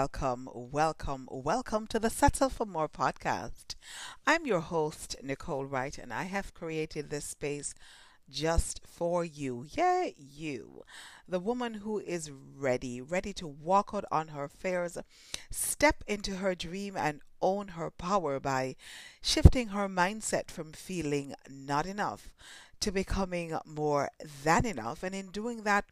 welcome, 0.00 0.48
welcome, 0.54 1.28
welcome 1.30 1.86
to 1.86 1.98
the 1.98 2.08
Settle 2.08 2.48
for 2.48 2.64
More 2.64 2.88
podcast. 2.88 3.74
I'm 4.26 4.46
your 4.46 4.60
host, 4.60 5.14
Nicole 5.22 5.66
Wright, 5.66 5.98
and 5.98 6.10
I 6.10 6.22
have 6.22 6.54
created 6.54 7.10
this 7.10 7.26
space 7.26 7.74
just 8.30 8.80
for 8.86 9.26
you. 9.26 9.66
Yeah, 9.68 10.08
you. 10.16 10.84
The 11.28 11.38
woman 11.38 11.74
who 11.74 11.98
is 11.98 12.30
ready, 12.30 13.02
ready 13.02 13.34
to 13.34 13.46
walk 13.46 13.90
out 13.92 14.06
on 14.10 14.28
her 14.28 14.48
fears, 14.48 14.96
step 15.50 16.02
into 16.06 16.36
her 16.36 16.54
dream, 16.54 16.96
and 16.96 17.20
own 17.42 17.68
her 17.68 17.90
power 17.90 18.40
by 18.40 18.76
shifting 19.20 19.68
her 19.68 19.86
mindset 19.86 20.50
from 20.50 20.72
feeling 20.72 21.34
not 21.46 21.84
enough 21.84 22.32
to 22.80 22.90
becoming 22.90 23.54
more 23.66 24.08
than 24.44 24.64
enough. 24.64 25.02
And 25.02 25.14
in 25.14 25.26
doing 25.30 25.64
that, 25.64 25.84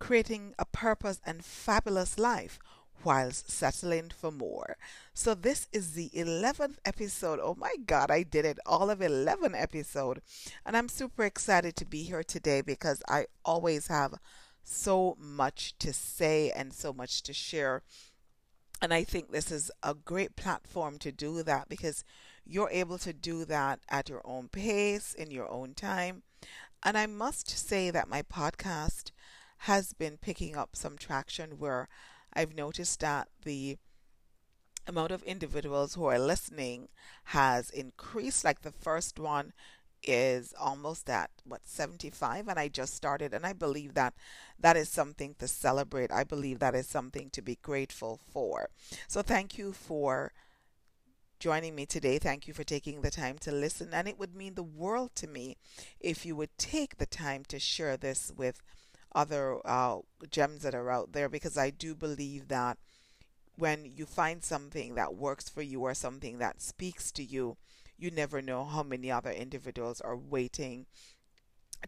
creating 0.00 0.52
a 0.58 0.64
purpose 0.64 1.20
and 1.24 1.44
fabulous 1.44 2.18
life 2.18 2.58
whilst 3.04 3.50
settling 3.50 4.10
for 4.10 4.30
more. 4.30 4.76
So 5.14 5.34
this 5.34 5.68
is 5.72 5.92
the 5.92 6.10
11th 6.14 6.76
episode. 6.84 7.40
Oh 7.42 7.56
my 7.58 7.74
god, 7.86 8.10
I 8.10 8.22
did 8.22 8.44
it. 8.44 8.58
All 8.66 8.90
of 8.90 9.02
11 9.02 9.54
episode. 9.54 10.22
And 10.64 10.76
I'm 10.76 10.88
super 10.88 11.24
excited 11.24 11.76
to 11.76 11.84
be 11.84 12.02
here 12.02 12.22
today 12.22 12.60
because 12.60 13.02
I 13.08 13.26
always 13.44 13.88
have 13.88 14.14
so 14.64 15.16
much 15.18 15.76
to 15.78 15.92
say 15.92 16.50
and 16.50 16.72
so 16.72 16.92
much 16.92 17.22
to 17.24 17.32
share. 17.32 17.82
And 18.80 18.92
I 18.92 19.04
think 19.04 19.30
this 19.30 19.50
is 19.50 19.70
a 19.82 19.94
great 19.94 20.36
platform 20.36 20.98
to 20.98 21.12
do 21.12 21.42
that 21.42 21.68
because 21.68 22.04
you're 22.44 22.70
able 22.70 22.98
to 22.98 23.12
do 23.12 23.44
that 23.44 23.80
at 23.88 24.08
your 24.08 24.22
own 24.24 24.48
pace, 24.48 25.14
in 25.14 25.30
your 25.30 25.50
own 25.50 25.74
time. 25.74 26.22
And 26.82 26.98
I 26.98 27.06
must 27.06 27.48
say 27.48 27.90
that 27.90 28.08
my 28.08 28.22
podcast 28.22 29.12
has 29.58 29.92
been 29.92 30.16
picking 30.16 30.56
up 30.56 30.74
some 30.74 30.98
traction 30.98 31.52
where 31.58 31.88
I've 32.34 32.54
noticed 32.54 33.00
that 33.00 33.28
the 33.44 33.78
amount 34.86 35.12
of 35.12 35.22
individuals 35.22 35.94
who 35.94 36.04
are 36.06 36.18
listening 36.18 36.88
has 37.24 37.70
increased. 37.70 38.44
Like 38.44 38.62
the 38.62 38.72
first 38.72 39.18
one 39.18 39.52
is 40.02 40.52
almost 40.60 41.08
at 41.08 41.30
what 41.44 41.60
75 41.64 42.48
and 42.48 42.58
I 42.58 42.66
just 42.66 42.94
started 42.94 43.32
and 43.32 43.46
I 43.46 43.52
believe 43.52 43.94
that 43.94 44.14
that 44.58 44.76
is 44.76 44.88
something 44.88 45.36
to 45.38 45.46
celebrate. 45.46 46.10
I 46.10 46.24
believe 46.24 46.58
that 46.58 46.74
is 46.74 46.88
something 46.88 47.30
to 47.30 47.42
be 47.42 47.58
grateful 47.62 48.18
for. 48.32 48.68
So 49.06 49.22
thank 49.22 49.58
you 49.58 49.72
for 49.72 50.32
joining 51.38 51.74
me 51.74 51.86
today. 51.86 52.18
Thank 52.18 52.48
you 52.48 52.54
for 52.54 52.64
taking 52.64 53.02
the 53.02 53.10
time 53.10 53.38
to 53.38 53.52
listen 53.52 53.90
and 53.92 54.08
it 54.08 54.18
would 54.18 54.34
mean 54.34 54.54
the 54.54 54.62
world 54.62 55.10
to 55.16 55.28
me 55.28 55.56
if 56.00 56.26
you 56.26 56.34
would 56.34 56.56
take 56.58 56.98
the 56.98 57.06
time 57.06 57.44
to 57.48 57.60
share 57.60 57.96
this 57.96 58.32
with 58.36 58.60
other 59.14 59.58
uh, 59.64 59.98
gems 60.30 60.62
that 60.62 60.74
are 60.74 60.90
out 60.90 61.12
there 61.12 61.28
because 61.28 61.56
I 61.56 61.70
do 61.70 61.94
believe 61.94 62.48
that 62.48 62.78
when 63.56 63.84
you 63.84 64.06
find 64.06 64.42
something 64.42 64.94
that 64.94 65.14
works 65.14 65.48
for 65.48 65.62
you 65.62 65.82
or 65.82 65.94
something 65.94 66.38
that 66.38 66.62
speaks 66.62 67.12
to 67.12 67.22
you, 67.22 67.56
you 67.98 68.10
never 68.10 68.42
know 68.42 68.64
how 68.64 68.82
many 68.82 69.10
other 69.10 69.30
individuals 69.30 70.00
are 70.00 70.16
waiting 70.16 70.86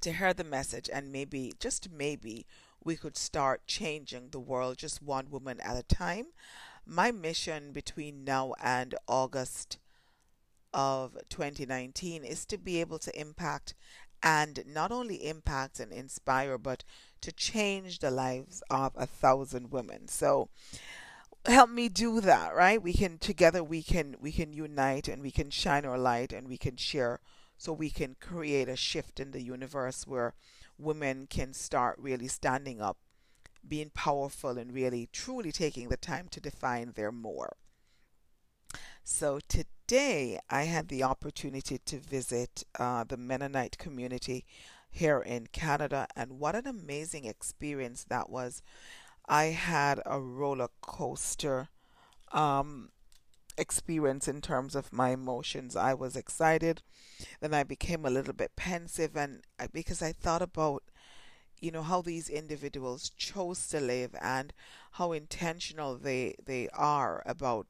to 0.00 0.12
hear 0.12 0.34
the 0.34 0.44
message 0.44 0.90
and 0.92 1.12
maybe 1.12 1.52
just 1.58 1.90
maybe 1.90 2.46
we 2.82 2.96
could 2.96 3.16
start 3.16 3.66
changing 3.66 4.28
the 4.30 4.40
world 4.40 4.76
just 4.76 5.02
one 5.02 5.30
woman 5.30 5.60
at 5.60 5.76
a 5.76 5.82
time. 5.82 6.26
My 6.86 7.10
mission 7.10 7.72
between 7.72 8.24
now 8.24 8.54
and 8.62 8.94
August 9.08 9.78
of 10.74 11.16
2019 11.30 12.24
is 12.24 12.44
to 12.46 12.58
be 12.58 12.80
able 12.80 12.98
to 12.98 13.18
impact 13.18 13.74
and 14.22 14.64
not 14.66 14.90
only 14.90 15.26
impact 15.26 15.78
and 15.78 15.92
inspire, 15.92 16.58
but 16.58 16.82
to 17.24 17.32
change 17.32 18.00
the 18.00 18.10
lives 18.10 18.62
of 18.68 18.92
a 18.96 19.06
thousand 19.06 19.70
women. 19.70 20.08
So 20.08 20.50
help 21.46 21.70
me 21.70 21.88
do 21.88 22.20
that, 22.20 22.54
right? 22.54 22.82
We 22.82 22.92
can 22.92 23.18
together 23.18 23.64
we 23.64 23.82
can 23.82 24.16
we 24.20 24.30
can 24.30 24.52
unite 24.52 25.08
and 25.08 25.22
we 25.22 25.30
can 25.30 25.50
shine 25.50 25.86
our 25.86 25.98
light 25.98 26.32
and 26.32 26.48
we 26.48 26.58
can 26.58 26.76
share 26.76 27.20
so 27.56 27.72
we 27.72 27.88
can 27.88 28.16
create 28.20 28.68
a 28.68 28.76
shift 28.76 29.20
in 29.20 29.30
the 29.30 29.42
universe 29.42 30.06
where 30.06 30.34
women 30.78 31.26
can 31.26 31.54
start 31.54 31.96
really 31.98 32.28
standing 32.28 32.82
up, 32.82 32.98
being 33.66 33.90
powerful 33.94 34.58
and 34.58 34.74
really 34.74 35.08
truly 35.10 35.50
taking 35.50 35.88
the 35.88 35.96
time 35.96 36.28
to 36.30 36.40
define 36.40 36.92
their 36.94 37.12
more. 37.12 37.56
So 39.02 39.38
today 39.48 40.40
I 40.50 40.64
had 40.64 40.88
the 40.88 41.04
opportunity 41.04 41.78
to 41.86 41.98
visit 41.98 42.64
uh, 42.78 43.04
the 43.04 43.16
Mennonite 43.16 43.78
community 43.78 44.44
here 44.94 45.20
in 45.20 45.48
Canada, 45.48 46.06
and 46.14 46.38
what 46.38 46.54
an 46.54 46.66
amazing 46.68 47.24
experience 47.24 48.04
that 48.08 48.30
was. 48.30 48.62
I 49.26 49.46
had 49.46 50.00
a 50.06 50.20
roller 50.20 50.68
coaster 50.80 51.68
um, 52.30 52.90
experience 53.58 54.28
in 54.28 54.40
terms 54.40 54.76
of 54.76 54.92
my 54.92 55.10
emotions. 55.10 55.74
I 55.74 55.94
was 55.94 56.14
excited, 56.14 56.82
then 57.40 57.52
I 57.52 57.64
became 57.64 58.06
a 58.06 58.10
little 58.10 58.34
bit 58.34 58.52
pensive, 58.54 59.16
and 59.16 59.42
I, 59.58 59.66
because 59.66 60.00
I 60.00 60.12
thought 60.12 60.42
about 60.42 60.84
you 61.60 61.72
know 61.72 61.82
how 61.82 62.02
these 62.02 62.28
individuals 62.28 63.10
chose 63.16 63.66
to 63.68 63.80
live 63.80 64.14
and 64.20 64.52
how 64.92 65.12
intentional 65.12 65.96
they 65.96 66.36
they 66.44 66.68
are 66.72 67.22
about 67.26 67.66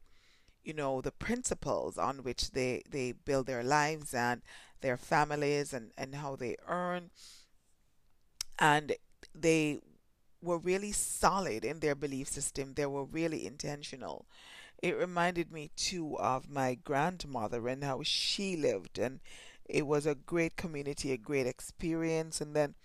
you 0.65 0.73
know 0.73 1.01
the 1.01 1.11
principles 1.11 1.97
on 1.97 2.19
which 2.23 2.51
they 2.51 2.83
they 2.89 3.13
build 3.13 3.47
their 3.47 3.63
lives 3.63 4.13
and 4.13 4.41
their 4.81 4.97
families 4.97 5.73
and 5.73 5.91
and 5.97 6.15
how 6.15 6.35
they 6.35 6.57
earn. 6.67 7.11
And 8.59 8.95
they 9.33 9.79
were 10.41 10.57
really 10.57 10.91
solid 10.91 11.65
in 11.65 11.79
their 11.79 11.95
belief 11.95 12.27
system. 12.29 12.73
They 12.73 12.85
were 12.85 13.05
really 13.05 13.45
intentional. 13.45 14.27
It 14.81 14.97
reminded 14.97 15.51
me 15.51 15.71
too 15.75 16.17
of 16.19 16.49
my 16.49 16.75
grandmother 16.75 17.67
and 17.67 17.83
how 17.83 18.03
she 18.03 18.55
lived. 18.57 18.99
And 18.99 19.21
it 19.65 19.87
was 19.87 20.05
a 20.05 20.15
great 20.15 20.55
community 20.57 21.11
a 21.11 21.17
great 21.17 21.47
experience. 21.47 22.41
And 22.41 22.55
then 22.55 22.75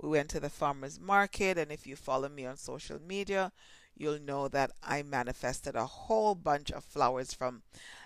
we 0.00 0.08
went 0.10 0.30
to 0.30 0.40
the 0.40 0.50
farmers 0.50 1.00
market. 1.00 1.58
And 1.58 1.72
if 1.72 1.86
you 1.86 1.96
follow 1.96 2.28
me 2.28 2.46
on 2.46 2.56
social 2.56 3.00
media 3.00 3.52
you'll 3.96 4.20
know 4.20 4.48
that 4.48 4.70
I 4.82 5.02
manifested 5.02 5.74
a 5.74 5.86
whole 5.86 6.34
bunch 6.34 6.70
of 6.70 6.84
flowers 6.84 7.32
from 7.32 7.62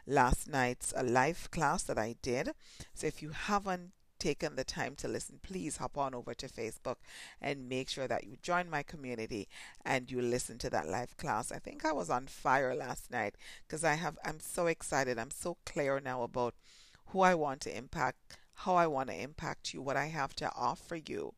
last 0.06 0.48
night's 0.48 0.92
uh, 0.96 1.02
live 1.02 1.50
class 1.50 1.82
that 1.84 1.98
I 1.98 2.16
did. 2.22 2.50
So 2.94 3.06
if 3.06 3.22
you 3.22 3.30
haven't 3.30 3.92
taken 4.18 4.54
the 4.54 4.64
time 4.64 4.94
to 4.96 5.08
listen, 5.08 5.40
please 5.42 5.78
hop 5.78 5.96
on 5.98 6.14
over 6.14 6.34
to 6.34 6.46
Facebook 6.46 6.96
and 7.40 7.68
make 7.68 7.88
sure 7.88 8.06
that 8.06 8.24
you 8.24 8.36
join 8.42 8.70
my 8.70 8.82
community 8.82 9.48
and 9.84 10.10
you 10.10 10.20
listen 10.20 10.58
to 10.58 10.70
that 10.70 10.88
live 10.88 11.16
class. 11.16 11.50
I 11.50 11.58
think 11.58 11.84
I 11.84 11.92
was 11.92 12.10
on 12.10 12.26
fire 12.26 12.74
last 12.74 13.10
night 13.10 13.34
because 13.66 13.82
I 13.82 13.94
have 13.94 14.18
I'm 14.24 14.38
so 14.38 14.66
excited. 14.66 15.18
I'm 15.18 15.30
so 15.30 15.56
clear 15.64 16.00
now 16.00 16.22
about 16.22 16.54
who 17.06 17.20
I 17.22 17.34
want 17.34 17.60
to 17.62 17.76
impact, 17.76 18.38
how 18.54 18.76
I 18.76 18.86
want 18.86 19.08
to 19.08 19.20
impact 19.20 19.74
you, 19.74 19.82
what 19.82 19.96
I 19.96 20.06
have 20.06 20.34
to 20.36 20.52
offer 20.54 20.96
you. 20.96 21.34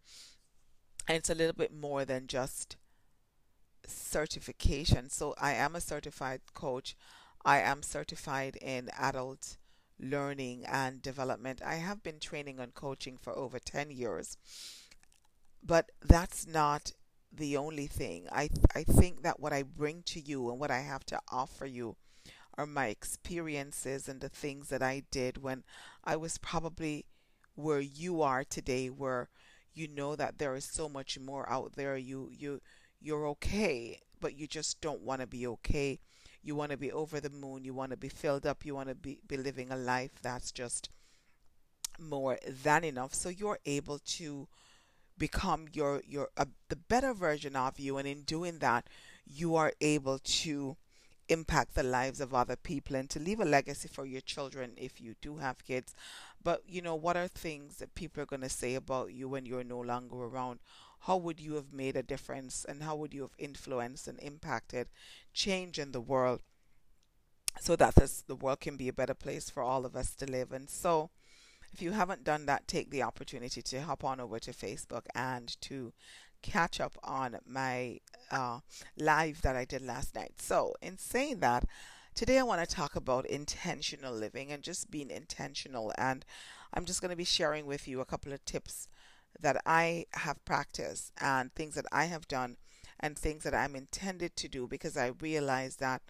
And 1.08 1.16
it's 1.16 1.30
a 1.30 1.34
little 1.34 1.54
bit 1.54 1.72
more 1.72 2.04
than 2.04 2.26
just 2.26 2.76
certification. 3.86 5.10
So 5.10 5.34
I 5.40 5.52
am 5.54 5.74
a 5.76 5.80
certified 5.80 6.40
coach. 6.54 6.96
I 7.44 7.60
am 7.60 7.82
certified 7.82 8.56
in 8.56 8.90
adult 8.98 9.56
learning 9.98 10.64
and 10.66 11.02
development. 11.02 11.62
I 11.64 11.76
have 11.76 12.02
been 12.02 12.18
training 12.20 12.58
and 12.60 12.74
coaching 12.74 13.16
for 13.18 13.36
over 13.36 13.58
10 13.58 13.90
years. 13.90 14.36
But 15.62 15.90
that's 16.00 16.46
not 16.46 16.92
the 17.32 17.56
only 17.56 17.86
thing. 17.86 18.28
I 18.30 18.50
I 18.74 18.84
think 18.84 19.22
that 19.22 19.40
what 19.40 19.52
I 19.52 19.62
bring 19.62 20.02
to 20.04 20.20
you 20.20 20.50
and 20.50 20.58
what 20.60 20.70
I 20.70 20.80
have 20.80 21.04
to 21.06 21.20
offer 21.30 21.66
you 21.66 21.96
are 22.58 22.66
my 22.66 22.88
experiences 22.88 24.08
and 24.08 24.20
the 24.20 24.28
things 24.30 24.68
that 24.70 24.82
I 24.82 25.04
did 25.10 25.38
when 25.38 25.64
I 26.04 26.16
was 26.16 26.38
probably 26.38 27.06
where 27.56 27.80
you 27.80 28.22
are 28.22 28.44
today 28.44 28.88
where 28.90 29.30
you 29.74 29.88
know 29.88 30.16
that 30.16 30.38
there 30.38 30.54
is 30.56 30.64
so 30.66 30.88
much 30.88 31.18
more 31.18 31.50
out 31.50 31.74
there 31.74 31.96
you 31.96 32.30
you 32.32 32.60
you're 33.02 33.26
okay, 33.28 34.00
but 34.20 34.36
you 34.36 34.46
just 34.46 34.80
don't 34.80 35.02
want 35.02 35.20
to 35.20 35.26
be 35.26 35.46
okay. 35.46 35.98
You 36.42 36.54
want 36.56 36.72
to 36.72 36.76
be 36.78 36.92
over 36.92 37.20
the 37.20 37.30
moon. 37.30 37.64
You 37.64 37.74
want 37.74 37.90
to 37.92 37.96
be 37.96 38.08
filled 38.08 38.46
up. 38.46 38.64
You 38.64 38.74
want 38.74 38.88
to 38.88 38.94
be, 38.94 39.20
be 39.26 39.36
living 39.36 39.70
a 39.72 39.76
life 39.76 40.12
that's 40.22 40.52
just 40.52 40.90
more 41.98 42.38
than 42.62 42.84
enough. 42.84 43.14
So 43.14 43.28
you're 43.28 43.58
able 43.66 43.98
to 43.98 44.48
become 45.18 45.66
your 45.72 46.02
your 46.06 46.28
uh, 46.36 46.46
the 46.68 46.76
better 46.76 47.14
version 47.14 47.56
of 47.56 47.78
you, 47.80 47.98
and 47.98 48.08
in 48.08 48.22
doing 48.22 48.58
that, 48.60 48.88
you 49.26 49.56
are 49.56 49.72
able 49.80 50.18
to 50.18 50.76
impact 51.28 51.74
the 51.74 51.82
lives 51.82 52.20
of 52.20 52.34
other 52.34 52.56
people 52.56 52.96
and 52.96 53.10
to 53.10 53.20
leave 53.20 53.40
a 53.40 53.44
legacy 53.44 53.88
for 53.88 54.04
your 54.06 54.20
children 54.20 54.72
if 54.76 55.00
you 55.00 55.14
do 55.22 55.38
have 55.38 55.64
kids. 55.64 55.94
But 56.42 56.62
you 56.66 56.82
know, 56.82 56.96
what 56.96 57.16
are 57.16 57.28
things 57.28 57.76
that 57.78 57.94
people 57.94 58.22
are 58.22 58.26
going 58.26 58.42
to 58.42 58.48
say 58.50 58.74
about 58.74 59.12
you 59.12 59.28
when 59.28 59.46
you're 59.46 59.64
no 59.64 59.80
longer 59.80 60.16
around? 60.16 60.60
How 61.06 61.16
would 61.16 61.40
you 61.40 61.54
have 61.54 61.72
made 61.72 61.96
a 61.96 62.02
difference 62.02 62.64
and 62.68 62.82
how 62.82 62.94
would 62.94 63.12
you 63.12 63.22
have 63.22 63.34
influenced 63.38 64.06
and 64.06 64.18
impacted 64.20 64.88
change 65.32 65.78
in 65.78 65.92
the 65.92 66.00
world 66.00 66.40
so 67.60 67.76
that 67.76 67.94
this, 67.96 68.22
the 68.22 68.36
world 68.36 68.60
can 68.60 68.76
be 68.76 68.88
a 68.88 68.92
better 68.92 69.14
place 69.14 69.50
for 69.50 69.62
all 69.62 69.84
of 69.84 69.96
us 69.96 70.14
to 70.14 70.26
live. 70.26 70.52
And 70.52 70.70
so, 70.70 71.10
if 71.72 71.80
you 71.80 71.92
haven't 71.92 72.24
done 72.24 72.46
that, 72.46 72.68
take 72.68 72.90
the 72.90 73.02
opportunity 73.02 73.62
to 73.62 73.82
hop 73.82 74.04
on 74.04 74.20
over 74.20 74.38
to 74.38 74.52
Facebook 74.52 75.06
and 75.14 75.58
to 75.62 75.92
catch 76.42 76.80
up 76.80 76.98
on 77.02 77.38
my 77.46 77.98
uh, 78.30 78.60
live 78.96 79.42
that 79.42 79.56
I 79.56 79.64
did 79.64 79.82
last 79.82 80.14
night. 80.14 80.34
So, 80.38 80.74
in 80.82 80.98
saying 80.98 81.40
that, 81.40 81.64
today 82.14 82.38
I 82.38 82.42
want 82.42 82.66
to 82.68 82.74
talk 82.74 82.94
about 82.94 83.26
intentional 83.26 84.14
living 84.14 84.52
and 84.52 84.62
just 84.62 84.90
being 84.90 85.10
intentional. 85.10 85.92
And 85.96 86.24
I'm 86.74 86.84
just 86.84 87.00
going 87.00 87.10
to 87.10 87.16
be 87.16 87.24
sharing 87.24 87.66
with 87.66 87.88
you 87.88 88.00
a 88.00 88.06
couple 88.06 88.32
of 88.32 88.44
tips 88.44 88.88
that 89.40 89.60
I 89.66 90.06
have 90.12 90.44
practiced 90.44 91.12
and 91.20 91.52
things 91.54 91.74
that 91.74 91.86
I 91.92 92.06
have 92.06 92.28
done 92.28 92.56
and 93.00 93.18
things 93.18 93.44
that 93.44 93.54
I'm 93.54 93.74
intended 93.74 94.36
to 94.36 94.48
do 94.48 94.66
because 94.66 94.96
I 94.96 95.12
realize 95.20 95.76
that, 95.76 96.02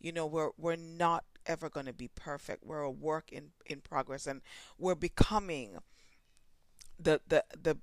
you 0.00 0.12
know, 0.12 0.26
we're 0.26 0.50
we're 0.56 0.76
not 0.76 1.24
ever 1.46 1.68
going 1.68 1.86
to 1.86 1.92
be 1.92 2.08
perfect. 2.08 2.64
We're 2.64 2.82
a 2.82 2.90
work 2.90 3.32
in, 3.32 3.50
in 3.66 3.80
progress 3.80 4.26
and 4.26 4.42
we're 4.78 4.94
becoming 4.94 5.78
the 6.98 7.20
the 7.26 7.44
the 7.60 7.78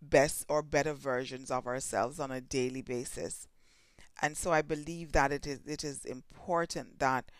best 0.00 0.44
or 0.48 0.62
better 0.62 0.94
versions 0.94 1.50
of 1.50 1.66
ourselves 1.66 2.18
on 2.18 2.30
a 2.30 2.40
daily 2.40 2.82
basis. 2.82 3.46
And 4.20 4.36
so 4.36 4.52
I 4.52 4.62
believe 4.62 5.12
that 5.12 5.32
it 5.32 5.46
is 5.46 5.60
it 5.66 5.84
is 5.84 6.04
important 6.04 6.98
that 6.98 7.30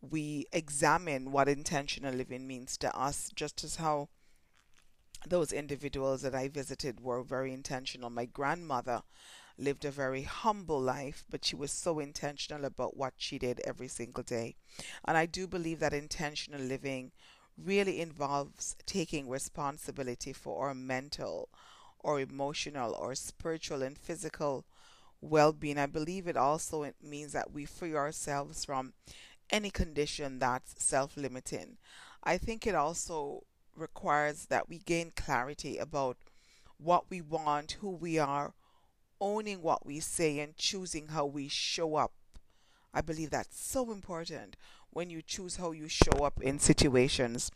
we 0.00 0.46
examine 0.52 1.30
what 1.30 1.48
intentional 1.48 2.14
living 2.14 2.46
means 2.46 2.76
to 2.78 2.96
us, 2.96 3.30
just 3.34 3.62
as 3.64 3.76
how 3.76 4.08
those 5.26 5.52
individuals 5.52 6.22
that 6.22 6.34
I 6.34 6.48
visited 6.48 7.00
were 7.00 7.22
very 7.22 7.52
intentional. 7.52 8.10
My 8.10 8.26
grandmother 8.26 9.02
lived 9.58 9.84
a 9.84 9.90
very 9.90 10.22
humble 10.22 10.80
life, 10.80 11.24
but 11.30 11.44
she 11.44 11.56
was 11.56 11.70
so 11.70 11.98
intentional 11.98 12.64
about 12.64 12.96
what 12.96 13.14
she 13.16 13.38
did 13.38 13.60
every 13.60 13.88
single 13.88 14.22
day. 14.22 14.56
And 15.04 15.16
I 15.16 15.26
do 15.26 15.46
believe 15.46 15.80
that 15.80 15.92
intentional 15.92 16.60
living 16.60 17.12
really 17.58 18.00
involves 18.00 18.76
taking 18.86 19.28
responsibility 19.28 20.32
for 20.32 20.66
our 20.66 20.74
mental, 20.74 21.50
or 22.02 22.20
emotional 22.20 22.94
or 22.94 23.14
spiritual 23.14 23.82
and 23.82 23.98
physical 23.98 24.64
well-being. 25.20 25.78
I 25.78 25.86
believe 25.86 26.26
it 26.26 26.36
also 26.36 26.90
means 27.02 27.32
that 27.32 27.52
we 27.52 27.66
free 27.66 27.94
ourselves 27.94 28.64
from 28.64 28.94
any 29.50 29.70
condition 29.70 30.38
that's 30.38 30.82
self-limiting. 30.82 31.76
I 32.24 32.38
think 32.38 32.66
it 32.66 32.74
also 32.74 33.44
requires 33.76 34.46
that 34.46 34.68
we 34.68 34.78
gain 34.78 35.12
clarity 35.16 35.78
about 35.78 36.16
what 36.78 37.10
we 37.10 37.20
want, 37.20 37.72
who 37.80 37.90
we 37.90 38.18
are, 38.18 38.54
owning 39.20 39.62
what 39.62 39.84
we 39.84 40.00
say 40.00 40.38
and 40.38 40.56
choosing 40.56 41.08
how 41.08 41.26
we 41.26 41.48
show 41.48 41.96
up. 41.96 42.12
I 42.92 43.00
believe 43.00 43.30
that's 43.30 43.60
so 43.60 43.92
important 43.92 44.56
when 44.90 45.10
you 45.10 45.22
choose 45.22 45.56
how 45.56 45.72
you 45.72 45.88
show 45.88 46.24
up 46.24 46.40
in 46.42 46.58
situations 46.58 47.50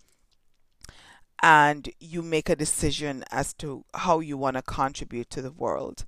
and 1.42 1.90
you 1.98 2.22
make 2.22 2.48
a 2.48 2.56
decision 2.56 3.24
as 3.30 3.52
to 3.54 3.84
how 3.94 4.20
you 4.20 4.36
want 4.36 4.56
to 4.56 4.62
contribute 4.62 5.30
to 5.30 5.42
the 5.42 5.52
world. 5.52 6.04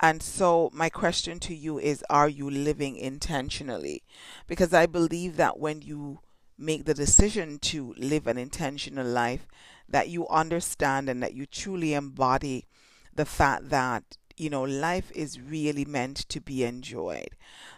And 0.00 0.22
so, 0.22 0.70
my 0.72 0.88
question 0.90 1.40
to 1.40 1.54
you 1.54 1.78
is 1.78 2.04
Are 2.08 2.28
you 2.28 2.48
living 2.48 2.96
intentionally? 2.96 4.02
Because 4.46 4.72
I 4.72 4.86
believe 4.86 5.36
that 5.36 5.58
when 5.58 5.82
you 5.82 6.20
make 6.58 6.84
the 6.84 6.94
decision 6.94 7.58
to 7.60 7.94
live 7.96 8.26
an 8.26 8.36
intentional 8.36 9.06
life, 9.06 9.46
that 9.88 10.08
you 10.08 10.26
understand 10.28 11.08
and 11.08 11.22
that 11.22 11.34
you 11.34 11.46
truly 11.46 11.94
embody 11.94 12.66
the 13.14 13.24
fact 13.24 13.70
that, 13.70 14.16
you 14.36 14.50
know, 14.50 14.62
life 14.62 15.10
is 15.14 15.40
really 15.40 15.84
meant 15.84 16.16
to 16.28 16.40
be 16.40 16.64
enjoyed. 16.64 17.30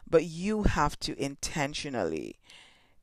But 0.08 0.24
you 0.24 0.64
have 0.64 0.98
to 1.00 1.22
intentionally 1.22 2.36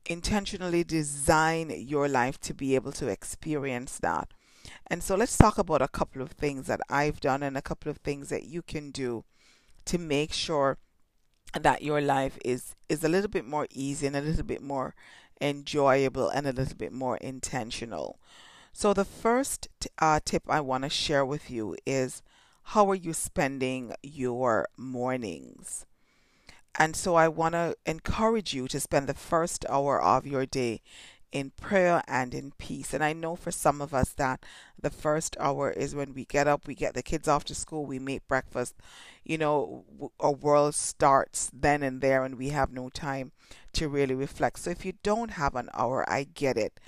intentionally 0.08 0.82
design 0.84 1.70
your 1.76 2.08
life 2.08 2.40
to 2.40 2.54
be 2.54 2.74
able 2.74 2.92
to 2.92 3.08
experience 3.08 3.98
that. 3.98 4.32
And 4.86 5.02
so 5.02 5.14
let's 5.14 5.36
talk 5.36 5.58
about 5.58 5.82
a 5.82 5.88
couple 5.88 6.22
of 6.22 6.30
things 6.30 6.66
that 6.66 6.80
I've 6.88 7.20
done 7.20 7.42
and 7.42 7.56
a 7.56 7.62
couple 7.62 7.90
of 7.90 7.98
things 7.98 8.30
that 8.30 8.44
you 8.44 8.62
can 8.62 8.90
do 8.90 9.24
to 9.84 9.98
make 9.98 10.32
sure 10.32 10.78
that 11.58 11.82
your 11.82 12.00
life 12.00 12.38
is 12.44 12.74
is 12.88 13.02
a 13.02 13.08
little 13.08 13.30
bit 13.30 13.44
more 13.44 13.66
easy 13.70 14.06
and 14.06 14.16
a 14.16 14.20
little 14.20 14.44
bit 14.44 14.62
more 14.62 14.94
enjoyable 15.40 16.28
and 16.28 16.46
a 16.46 16.52
little 16.52 16.76
bit 16.76 16.92
more 16.92 17.16
intentional. 17.18 18.18
So 18.72 18.92
the 18.92 19.04
first 19.04 19.68
uh, 19.98 20.20
tip 20.24 20.44
I 20.48 20.60
want 20.60 20.84
to 20.84 20.90
share 20.90 21.24
with 21.24 21.50
you 21.50 21.76
is 21.86 22.22
how 22.62 22.90
are 22.90 22.94
you 22.94 23.12
spending 23.12 23.94
your 24.02 24.68
mornings? 24.76 25.86
And 26.78 26.94
so 26.94 27.16
I 27.16 27.26
want 27.28 27.54
to 27.54 27.76
encourage 27.86 28.54
you 28.54 28.68
to 28.68 28.78
spend 28.78 29.08
the 29.08 29.14
first 29.14 29.64
hour 29.68 30.00
of 30.00 30.26
your 30.26 30.46
day 30.46 30.82
in 31.32 31.50
prayer 31.50 32.02
and 32.06 32.34
in 32.34 32.52
peace. 32.58 32.94
And 32.94 33.04
I 33.04 33.12
know 33.12 33.36
for 33.36 33.50
some 33.50 33.80
of 33.80 33.92
us 33.92 34.10
that 34.14 34.44
the 34.80 34.90
first 34.90 35.36
hour 35.38 35.70
is 35.70 35.94
when 35.94 36.14
we 36.14 36.24
get 36.24 36.46
up, 36.46 36.66
we 36.66 36.74
get 36.74 36.94
the 36.94 37.02
kids 37.02 37.28
off 37.28 37.44
to 37.44 37.54
school, 37.54 37.84
we 37.84 37.98
make 37.98 38.26
breakfast. 38.28 38.74
You 39.24 39.38
know, 39.38 39.84
our 40.20 40.32
world 40.32 40.74
starts 40.74 41.50
then 41.52 41.82
and 41.82 42.00
there, 42.00 42.24
and 42.24 42.36
we 42.38 42.48
have 42.50 42.72
no 42.72 42.88
time 42.88 43.32
to 43.74 43.88
really 43.88 44.14
reflect. 44.14 44.58
So 44.60 44.70
if 44.70 44.84
you 44.84 44.94
don't 45.02 45.32
have 45.32 45.54
an 45.54 45.68
hour, 45.74 46.08
I 46.10 46.24
get 46.24 46.56
it. 46.56 46.80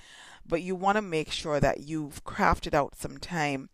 But 0.47 0.63
you 0.63 0.75
want 0.75 0.95
to 0.95 1.01
make 1.01 1.31
sure 1.31 1.59
that 1.59 1.81
you've 1.81 2.23
crafted 2.23 2.73
out 2.73 2.95
some 2.95 3.17
time 3.17 3.69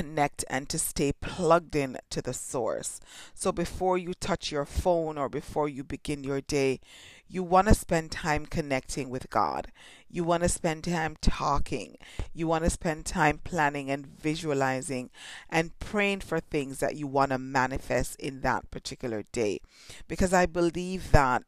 connect 0.00 0.46
and 0.48 0.66
to 0.66 0.78
stay 0.78 1.12
plugged 1.12 1.76
in 1.76 1.98
to 2.08 2.22
the 2.22 2.32
source. 2.32 3.00
So 3.34 3.52
before 3.52 3.98
you 3.98 4.14
touch 4.14 4.50
your 4.50 4.64
phone 4.64 5.18
or 5.18 5.28
before 5.28 5.68
you 5.68 5.84
begin 5.84 6.24
your 6.24 6.40
day, 6.40 6.80
you 7.28 7.42
want 7.42 7.68
to 7.68 7.74
spend 7.74 8.10
time 8.10 8.46
connecting 8.46 9.10
with 9.10 9.28
God. 9.28 9.66
You 10.08 10.24
want 10.24 10.42
to 10.42 10.48
spend 10.48 10.84
time 10.84 11.18
talking. 11.20 11.96
You 12.32 12.46
want 12.46 12.64
to 12.64 12.70
spend 12.70 13.04
time 13.04 13.40
planning 13.44 13.90
and 13.90 14.06
visualizing 14.06 15.10
and 15.50 15.78
praying 15.80 16.20
for 16.20 16.40
things 16.40 16.78
that 16.78 16.96
you 16.96 17.06
want 17.06 17.32
to 17.32 17.38
manifest 17.38 18.18
in 18.18 18.40
that 18.40 18.70
particular 18.70 19.24
day. 19.32 19.60
Because 20.08 20.32
I 20.32 20.46
believe 20.46 21.12
that 21.12 21.42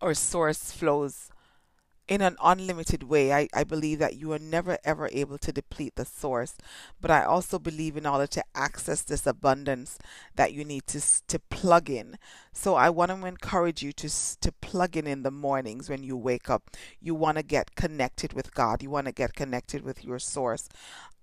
our 0.00 0.14
source 0.14 0.72
flows 0.72 1.30
in 2.10 2.20
an 2.20 2.36
unlimited 2.42 3.04
way. 3.04 3.32
I, 3.32 3.48
I 3.54 3.62
believe 3.62 4.00
that 4.00 4.16
you 4.16 4.32
are 4.32 4.38
never 4.38 4.76
ever 4.84 5.08
able 5.12 5.38
to 5.38 5.52
deplete 5.52 5.94
the 5.94 6.04
source. 6.04 6.56
But 7.00 7.12
I 7.12 7.22
also 7.22 7.58
believe 7.58 7.96
in 7.96 8.04
order 8.04 8.26
to 8.26 8.44
access 8.52 9.02
this 9.02 9.28
abundance 9.28 9.96
that 10.34 10.52
you 10.52 10.64
need 10.64 10.88
to, 10.88 11.00
to 11.28 11.38
plug 11.38 11.88
in. 11.88 12.18
So 12.52 12.74
I 12.74 12.90
want 12.90 13.12
to 13.12 13.26
encourage 13.26 13.80
you 13.82 13.92
to, 13.92 14.10
to 14.40 14.52
plug 14.60 14.96
in 14.96 15.06
in 15.06 15.22
the 15.22 15.30
mornings 15.30 15.88
when 15.88 16.02
you 16.02 16.16
wake 16.16 16.50
up. 16.50 16.70
You 17.00 17.14
want 17.14 17.38
to 17.38 17.44
get 17.44 17.76
connected 17.76 18.32
with 18.32 18.52
God. 18.54 18.82
You 18.82 18.90
want 18.90 19.06
to 19.06 19.12
get 19.12 19.34
connected 19.34 19.82
with 19.82 20.04
your 20.04 20.18
source. 20.18 20.68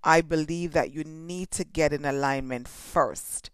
I 0.06 0.22
believe 0.22 0.72
that 0.72 0.94
you 0.94 1.04
need 1.04 1.52
to 1.52 1.66
get 1.66 1.92
in 1.92 2.06
alignment 2.06 2.70
first 2.70 3.50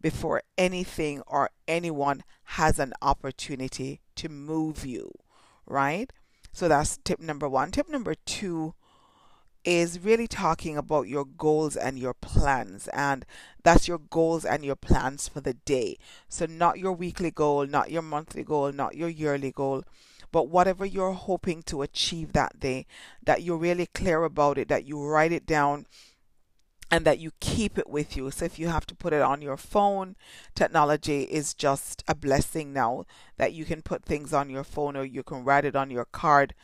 before 0.00 0.42
anything 0.56 1.20
or 1.26 1.50
anyone 1.68 2.22
has 2.44 2.78
an 2.78 2.94
opportunity 3.02 4.00
to 4.14 4.30
move 4.30 4.86
you, 4.86 5.12
right? 5.66 6.10
So 6.54 6.68
that's 6.68 6.98
tip 6.98 7.18
number 7.18 7.48
one. 7.48 7.72
Tip 7.72 7.88
number 7.88 8.14
two 8.14 8.74
is 9.64 9.98
really 9.98 10.28
talking 10.28 10.76
about 10.76 11.08
your 11.08 11.24
goals 11.24 11.74
and 11.74 11.98
your 11.98 12.14
plans. 12.14 12.86
And 12.92 13.26
that's 13.64 13.88
your 13.88 13.98
goals 13.98 14.44
and 14.44 14.64
your 14.64 14.76
plans 14.76 15.26
for 15.26 15.40
the 15.40 15.54
day. 15.54 15.98
So, 16.28 16.46
not 16.46 16.78
your 16.78 16.92
weekly 16.92 17.32
goal, 17.32 17.66
not 17.66 17.90
your 17.90 18.02
monthly 18.02 18.44
goal, 18.44 18.70
not 18.70 18.94
your 18.96 19.08
yearly 19.08 19.50
goal, 19.50 19.82
but 20.30 20.48
whatever 20.48 20.86
you're 20.86 21.12
hoping 21.12 21.64
to 21.64 21.82
achieve 21.82 22.32
that 22.34 22.60
day, 22.60 22.86
that 23.24 23.42
you're 23.42 23.56
really 23.56 23.86
clear 23.86 24.22
about 24.22 24.56
it, 24.56 24.68
that 24.68 24.86
you 24.86 25.04
write 25.04 25.32
it 25.32 25.46
down 25.46 25.86
and 26.90 27.04
that 27.04 27.18
you 27.18 27.32
keep 27.40 27.78
it 27.78 27.88
with 27.88 28.16
you. 28.16 28.30
So 28.30 28.44
if 28.44 28.58
you 28.58 28.68
have 28.68 28.86
to 28.86 28.94
put 28.94 29.12
it 29.12 29.22
on 29.22 29.42
your 29.42 29.56
phone, 29.56 30.16
technology 30.54 31.22
is 31.22 31.54
just 31.54 32.04
a 32.06 32.14
blessing 32.14 32.72
now 32.72 33.06
that 33.36 33.52
you 33.52 33.64
can 33.64 33.82
put 33.82 34.04
things 34.04 34.32
on 34.32 34.50
your 34.50 34.64
phone 34.64 34.96
or 34.96 35.04
you 35.04 35.22
can 35.22 35.44
write 35.44 35.64
it 35.64 35.76
on 35.76 35.90
your 35.90 36.04
card 36.04 36.54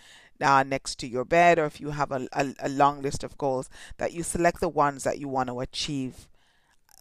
uh, 0.41 0.63
next 0.63 0.99
to 0.99 1.07
your 1.07 1.25
bed, 1.25 1.59
or 1.59 1.67
if 1.67 1.81
you 1.81 1.91
have 1.91 2.11
a, 2.11 2.27
a, 2.33 2.55
a 2.61 2.69
long 2.69 3.03
list 3.03 3.23
of 3.23 3.37
goals, 3.37 3.69
that 3.99 4.13
you 4.13 4.23
select 4.23 4.61
the 4.61 4.69
ones 4.69 5.05
that 5.05 5.19
you 5.19 5.29
want 5.29 5.49
to 5.49 5.61
achieve 5.61 6.29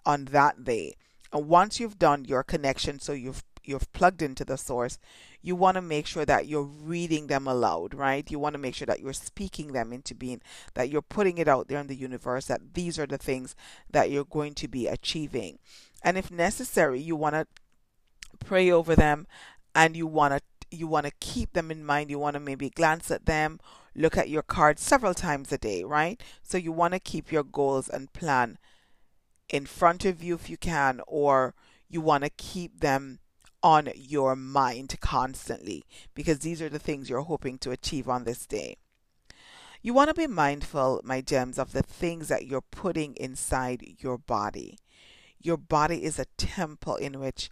on 0.06 0.26
that 0.26 0.64
day. 0.64 0.96
And 1.32 1.48
once 1.48 1.80
you've 1.80 2.00
done 2.00 2.26
your 2.26 2.44
connection, 2.44 3.00
so 3.00 3.14
you've 3.14 3.44
you've 3.70 3.92
plugged 3.94 4.22
into 4.22 4.44
the 4.44 4.58
source, 4.58 4.98
you 5.42 5.56
want 5.56 5.76
to 5.76 5.82
make 5.82 6.08
sure 6.08 6.26
that 6.26 6.48
you're 6.48 6.64
reading 6.64 7.28
them 7.28 7.48
aloud, 7.48 7.94
right? 7.94 8.30
You 8.30 8.40
want 8.40 8.54
to 8.54 8.60
make 8.60 8.76
sure 8.76 8.88
that 8.88 9.00
you're 9.00 9.14
speaking 9.14 9.72
them 9.72 9.94
into 9.94 10.16
being, 10.16 10.42
that 10.74 10.90
you're 10.90 11.02
putting 11.02 11.38
it 11.38 11.48
out 11.48 11.68
there 11.68 11.80
in 11.80 11.88
the 11.88 11.96
universe, 11.96 12.48
that 12.48 12.74
these 12.74 13.00
are 13.00 13.08
the 13.08 13.18
things 13.18 13.56
that 13.90 14.12
you're 14.12 14.26
going 14.26 14.56
to 14.56 14.68
be 14.68 14.88
achieving. 14.88 15.60
And 16.04 16.18
if 16.18 16.32
necessary, 16.32 17.00
you 17.00 17.16
want 17.16 17.36
to 17.36 17.48
pray 18.40 18.72
over 18.72 18.96
them 18.96 19.28
and 19.76 19.96
you 19.96 20.08
want 20.08 20.34
to 20.34 20.42
you 20.72 20.86
want 20.86 21.06
to 21.06 21.12
keep 21.20 21.54
them 21.54 21.72
in 21.72 21.84
mind 21.84 22.10
you 22.10 22.20
want 22.20 22.36
to 22.36 22.40
maybe 22.40 22.70
glance 22.70 23.10
at 23.10 23.26
them 23.26 23.60
look 23.96 24.16
at 24.16 24.30
your 24.30 24.44
cards 24.44 24.82
several 24.82 25.14
times 25.14 25.52
a 25.52 25.58
day 25.58 25.84
right 25.84 26.22
so 26.44 26.58
you 26.58 26.72
want 26.72 26.94
to 26.94 27.00
keep 27.00 27.32
your 27.32 27.44
goals 27.44 27.90
and 27.90 28.14
plan 28.14 28.58
in 29.50 29.66
front 29.66 30.06
of 30.06 30.24
you 30.24 30.36
if 30.36 30.50
you 30.50 30.58
can 30.58 31.02
or 31.08 31.56
you 31.90 32.00
want 32.00 32.24
to 32.24 32.30
keep 32.30 32.80
them 32.82 33.20
on 33.62 33.90
your 33.96 34.36
mind 34.36 35.00
constantly 35.02 35.86
because 36.14 36.40
these 36.40 36.62
are 36.62 36.70
the 36.70 36.80
things 36.80 37.10
you're 37.10 37.22
hoping 37.22 37.58
to 37.60 37.72
achieve 37.72 38.08
on 38.08 38.24
this 38.24 38.46
day. 38.46 38.78
You 39.82 39.94
want 39.94 40.10
to 40.10 40.14
be 40.14 40.28
mindful, 40.28 41.02
my 41.04 41.22
gems, 41.22 41.58
of 41.58 41.72
the 41.72 41.84
things 41.84 42.28
that 42.28 42.46
you're 42.46 42.62
putting 42.62 43.16
inside 43.16 43.96
your 44.00 44.18
body. 44.18 44.78
Your 45.42 45.58
body 45.58 46.04
is 46.04 46.20
a 46.20 46.26
temple 46.38 46.96
in 46.96 47.20
which, 47.20 47.50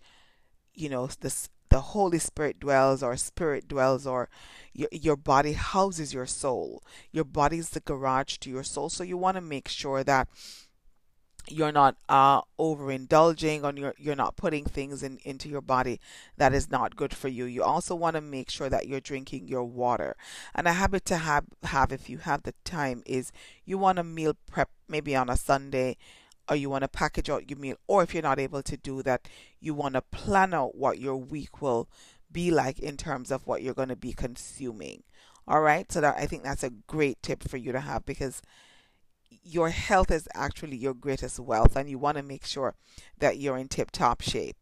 you 0.74 0.90
know, 0.90 1.10
this 1.22 1.50
the 1.70 1.82
Holy 1.82 2.20
Spirit 2.20 2.60
dwells 2.60 3.04
or 3.04 3.18
spirit 3.18 3.68
dwells 3.68 4.08
or 4.08 4.30
your, 4.74 4.90
your 4.92 5.18
body 5.18 5.54
houses 5.54 6.14
your 6.14 6.26
soul. 6.26 6.82
Your 7.12 7.26
body 7.26 7.58
is 7.58 7.72
the 7.72 7.82
garage 7.82 8.38
to 8.38 8.50
your 8.50 8.64
soul. 8.64 8.90
So 8.90 9.04
you 9.04 9.18
want 9.18 9.36
to 9.36 9.42
make 9.42 9.68
sure 9.68 10.04
that 10.04 10.30
you're 11.50 11.72
not 11.72 11.96
uh, 12.10 12.42
overindulging 12.60 13.64
on 13.64 13.78
your 13.78 13.94
you're 13.98 14.16
not 14.16 14.36
putting 14.36 14.66
things 14.66 15.04
in 15.04 15.20
into 15.24 15.50
your 15.50 15.62
body 15.62 16.00
that 16.38 16.54
is 16.54 16.70
not 16.70 16.96
good 16.96 17.14
for 17.14 17.28
you. 17.28 17.46
You 17.46 17.64
also 17.64 17.96
want 17.96 18.16
to 18.16 18.22
make 18.22 18.50
sure 18.50 18.70
that 18.70 18.88
you're 18.88 19.00
drinking 19.00 19.48
your 19.48 19.64
water. 19.64 20.16
And 20.54 20.68
a 20.68 20.74
habit 20.74 21.06
to 21.06 21.18
have 21.18 21.46
have 21.64 21.92
if 21.92 22.10
you 22.10 22.20
have 22.20 22.44
the 22.44 22.54
time 22.64 23.04
is 23.06 23.32
you 23.66 23.78
want 23.78 23.98
to 23.98 24.04
meal 24.04 24.36
prep 24.50 24.70
maybe 24.88 25.16
on 25.16 25.30
a 25.30 25.38
sunday 25.38 25.98
or 26.50 26.56
you 26.56 26.70
want 26.70 26.84
to 26.84 26.88
package 26.88 27.30
out 27.30 27.50
your 27.50 27.60
meal 27.60 27.76
or 27.88 28.04
if 28.04 28.14
you're 28.14 28.24
not 28.24 28.40
able 28.40 28.64
to 28.64 28.78
do 28.78 29.04
that 29.04 29.28
you 29.60 29.74
want 29.74 29.96
to 29.96 30.02
plan 30.02 30.54
out 30.54 30.76
what 30.76 31.00
your 31.00 31.18
week 31.18 31.62
will 31.62 31.90
be 32.32 32.52
like 32.52 32.80
in 32.80 32.98
terms 32.98 33.32
of 33.32 33.48
what 33.48 33.62
you're 33.62 33.74
going 33.74 33.88
to 33.90 33.96
be 33.96 34.14
consuming. 34.14 35.04
All 35.48 35.62
right? 35.62 35.90
So 35.92 36.02
that 36.02 36.16
i 36.18 36.26
think 36.26 36.44
that's 36.44 36.64
a 36.64 36.70
great 36.70 37.22
tip 37.22 37.44
for 37.44 37.58
you 37.58 37.72
to 37.72 37.80
have 37.80 38.06
because 38.06 38.42
your 39.30 39.70
health 39.70 40.12
is 40.12 40.28
actually 40.34 40.78
your 40.78 40.94
greatest 40.94 41.40
wealth 41.40 41.76
and 41.76 41.90
you 41.90 41.98
want 41.98 42.18
to 42.18 42.24
make 42.24 42.46
sure 42.46 42.76
that 43.20 43.38
you're 43.38 43.58
in 43.58 43.68
tip 43.68 43.92
top 43.92 44.22
shape. 44.22 44.56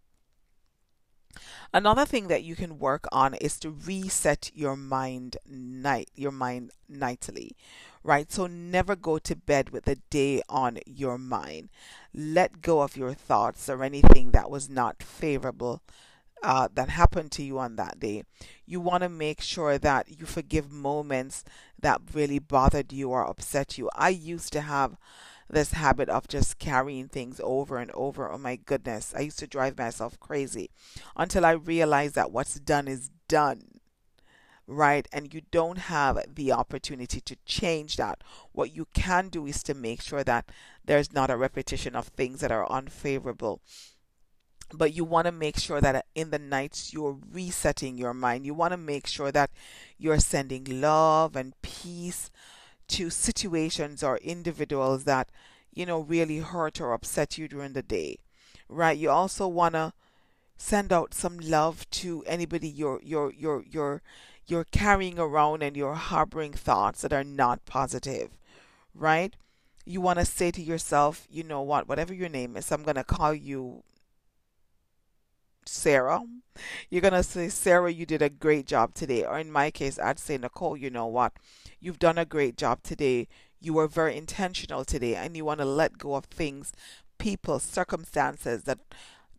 Another 1.74 2.06
thing 2.06 2.28
that 2.30 2.44
you 2.44 2.56
can 2.56 2.80
work 2.80 3.06
on 3.12 3.34
is 3.36 3.60
to 3.60 3.70
reset 3.70 4.52
your 4.54 4.78
mind 4.78 5.38
night 5.46 6.10
your 6.16 6.32
mind 6.32 6.72
nightly. 6.88 7.56
Right? 8.04 8.32
So 8.32 8.48
never 8.48 8.96
go 8.96 9.18
to 9.18 9.36
bed 9.36 9.72
with 9.72 9.86
the 9.86 9.98
day 10.10 10.42
on 10.48 10.80
your 10.86 11.18
mind. 11.18 11.70
Let 12.14 12.62
go 12.62 12.82
of 12.82 12.96
your 12.96 13.14
thoughts 13.14 13.68
or 13.68 13.84
anything 13.84 14.32
that 14.32 14.50
was 14.50 14.70
not 14.70 15.02
favorable 15.02 15.82
uh, 16.46 16.68
that 16.76 16.90
happened 16.90 17.32
to 17.32 17.44
you 17.44 17.58
on 17.58 17.76
that 17.76 18.00
day. 18.00 18.24
You 18.68 18.80
want 18.80 19.02
to 19.02 19.10
make 19.10 19.42
sure 19.42 19.80
that 19.80 20.20
you 20.20 20.28
forgive 20.28 20.72
moments 20.72 21.44
that 21.80 22.02
really 22.14 22.38
bothered 22.38 22.94
you 22.94 23.10
or 23.10 23.28
upset 23.28 23.80
you. 23.80 23.90
I 23.96 24.10
used 24.10 24.54
to 24.54 24.62
have 24.62 24.96
this 25.50 25.74
habit 25.74 26.08
of 26.08 26.28
just 26.28 26.60
carrying 26.60 27.08
things 27.08 27.42
over 27.44 27.78
and 27.80 27.90
over. 27.92 28.32
Oh 28.32 28.38
my 28.38 28.58
goodness, 28.58 29.12
I 29.18 29.22
used 29.22 29.40
to 29.40 29.48
drive 29.48 29.78
myself 29.80 30.20
crazy 30.20 30.70
until 31.16 31.46
I 31.46 31.52
realized 31.54 32.14
that 32.14 32.32
what's 32.32 32.60
done 32.60 32.88
is 32.88 33.10
done. 33.28 33.80
Right, 34.68 35.08
and 35.12 35.32
you 35.34 35.42
don't 35.52 35.78
have 35.78 36.20
the 36.34 36.52
opportunity 36.52 37.22
to 37.22 37.36
change 37.46 37.98
that. 37.98 38.24
What 38.52 38.76
you 38.76 38.88
can 38.96 39.30
do 39.30 39.46
is 39.46 39.62
to 39.64 39.76
make 39.76 40.02
sure 40.02 40.24
that 40.24 40.50
there's 40.84 41.14
not 41.14 41.30
a 41.30 41.38
repetition 41.38 41.96
of 41.96 42.08
things 42.08 42.42
that 42.42 42.52
are 42.52 42.72
unfavorable 42.72 43.62
but 44.74 44.94
you 44.94 45.04
want 45.04 45.26
to 45.26 45.32
make 45.32 45.58
sure 45.58 45.82
that 45.82 45.96
uh, 45.96 46.02
in 46.14 46.32
the 46.32 46.40
nights 46.40 46.94
you're 46.94 47.18
resetting 47.32 47.98
your 47.98 48.14
mind. 48.14 48.46
You 48.46 48.54
want 48.54 48.72
to 48.72 48.78
make 48.78 49.08
sure 49.08 49.32
that 49.32 49.52
you're 49.98 50.20
sending 50.20 50.82
love 50.82 51.36
and 51.36 51.60
peace 51.62 52.32
to 52.90 53.10
situations 53.10 54.04
or 54.04 54.18
individuals 54.18 55.04
that, 55.06 55.30
you 55.74 55.86
know, 55.86 56.00
really 56.00 56.40
hurt 56.40 56.80
or 56.82 56.94
upset 56.94 57.38
you 57.38 57.48
during 57.48 57.74
the 57.74 57.82
day. 57.82 58.18
Right? 58.68 58.98
You 58.98 59.10
also 59.10 59.48
want 59.48 59.76
to 59.76 59.94
send 60.58 60.92
out 60.92 61.14
some 61.14 61.38
love 61.40 61.90
to 61.92 62.24
anybody 62.26 62.68
you're 62.68 63.02
you're 63.04 63.32
you're 63.34 63.64
you're 63.70 64.02
you're 64.48 64.64
carrying 64.64 65.20
around 65.20 65.62
and 65.64 65.76
you're 65.76 65.96
harboring 65.96 66.54
thoughts 66.54 67.02
that 67.02 67.14
are 67.14 67.24
not 67.24 67.66
positive. 67.66 68.38
Right? 68.94 69.36
You 69.86 70.02
want 70.02 70.18
to 70.18 70.26
say 70.26 70.50
to 70.50 70.62
yourself, 70.62 71.28
you 71.30 71.44
know 71.44 71.62
what, 71.62 71.88
whatever 71.88 72.14
your 72.14 72.30
name 72.30 72.58
is, 72.58 72.72
I'm 72.72 72.82
going 72.82 72.96
to 72.96 73.04
call 73.04 73.36
you 73.36 73.84
Sarah. 75.66 76.24
You're 76.90 77.02
going 77.02 77.14
to 77.14 77.24
say, 77.24 77.50
Sarah, 77.50 77.92
you 77.92 78.06
did 78.06 78.22
a 78.22 78.30
great 78.30 78.66
job 78.66 78.94
today. 78.94 79.24
Or 79.26 79.40
in 79.40 79.52
my 79.52 79.72
case, 79.72 80.00
I'd 80.00 80.20
say, 80.20 80.38
Nicole, 80.38 80.78
you 80.78 80.90
know 80.90 81.08
what? 81.08 81.34
You've 81.80 82.00
done 82.00 82.18
a 82.18 82.26
great 82.26 82.58
job 82.58 82.84
today. 82.84 83.28
You 83.60 83.74
were 83.74 83.88
very 83.88 84.16
intentional 84.16 84.86
today 84.86 85.16
and 85.16 85.36
you 85.36 85.46
want 85.46 85.60
to 85.60 85.66
let 85.66 85.98
go 85.98 86.16
of 86.16 86.26
things, 86.26 86.72
people, 87.18 87.60
circumstances 87.60 88.64
that 88.64 88.80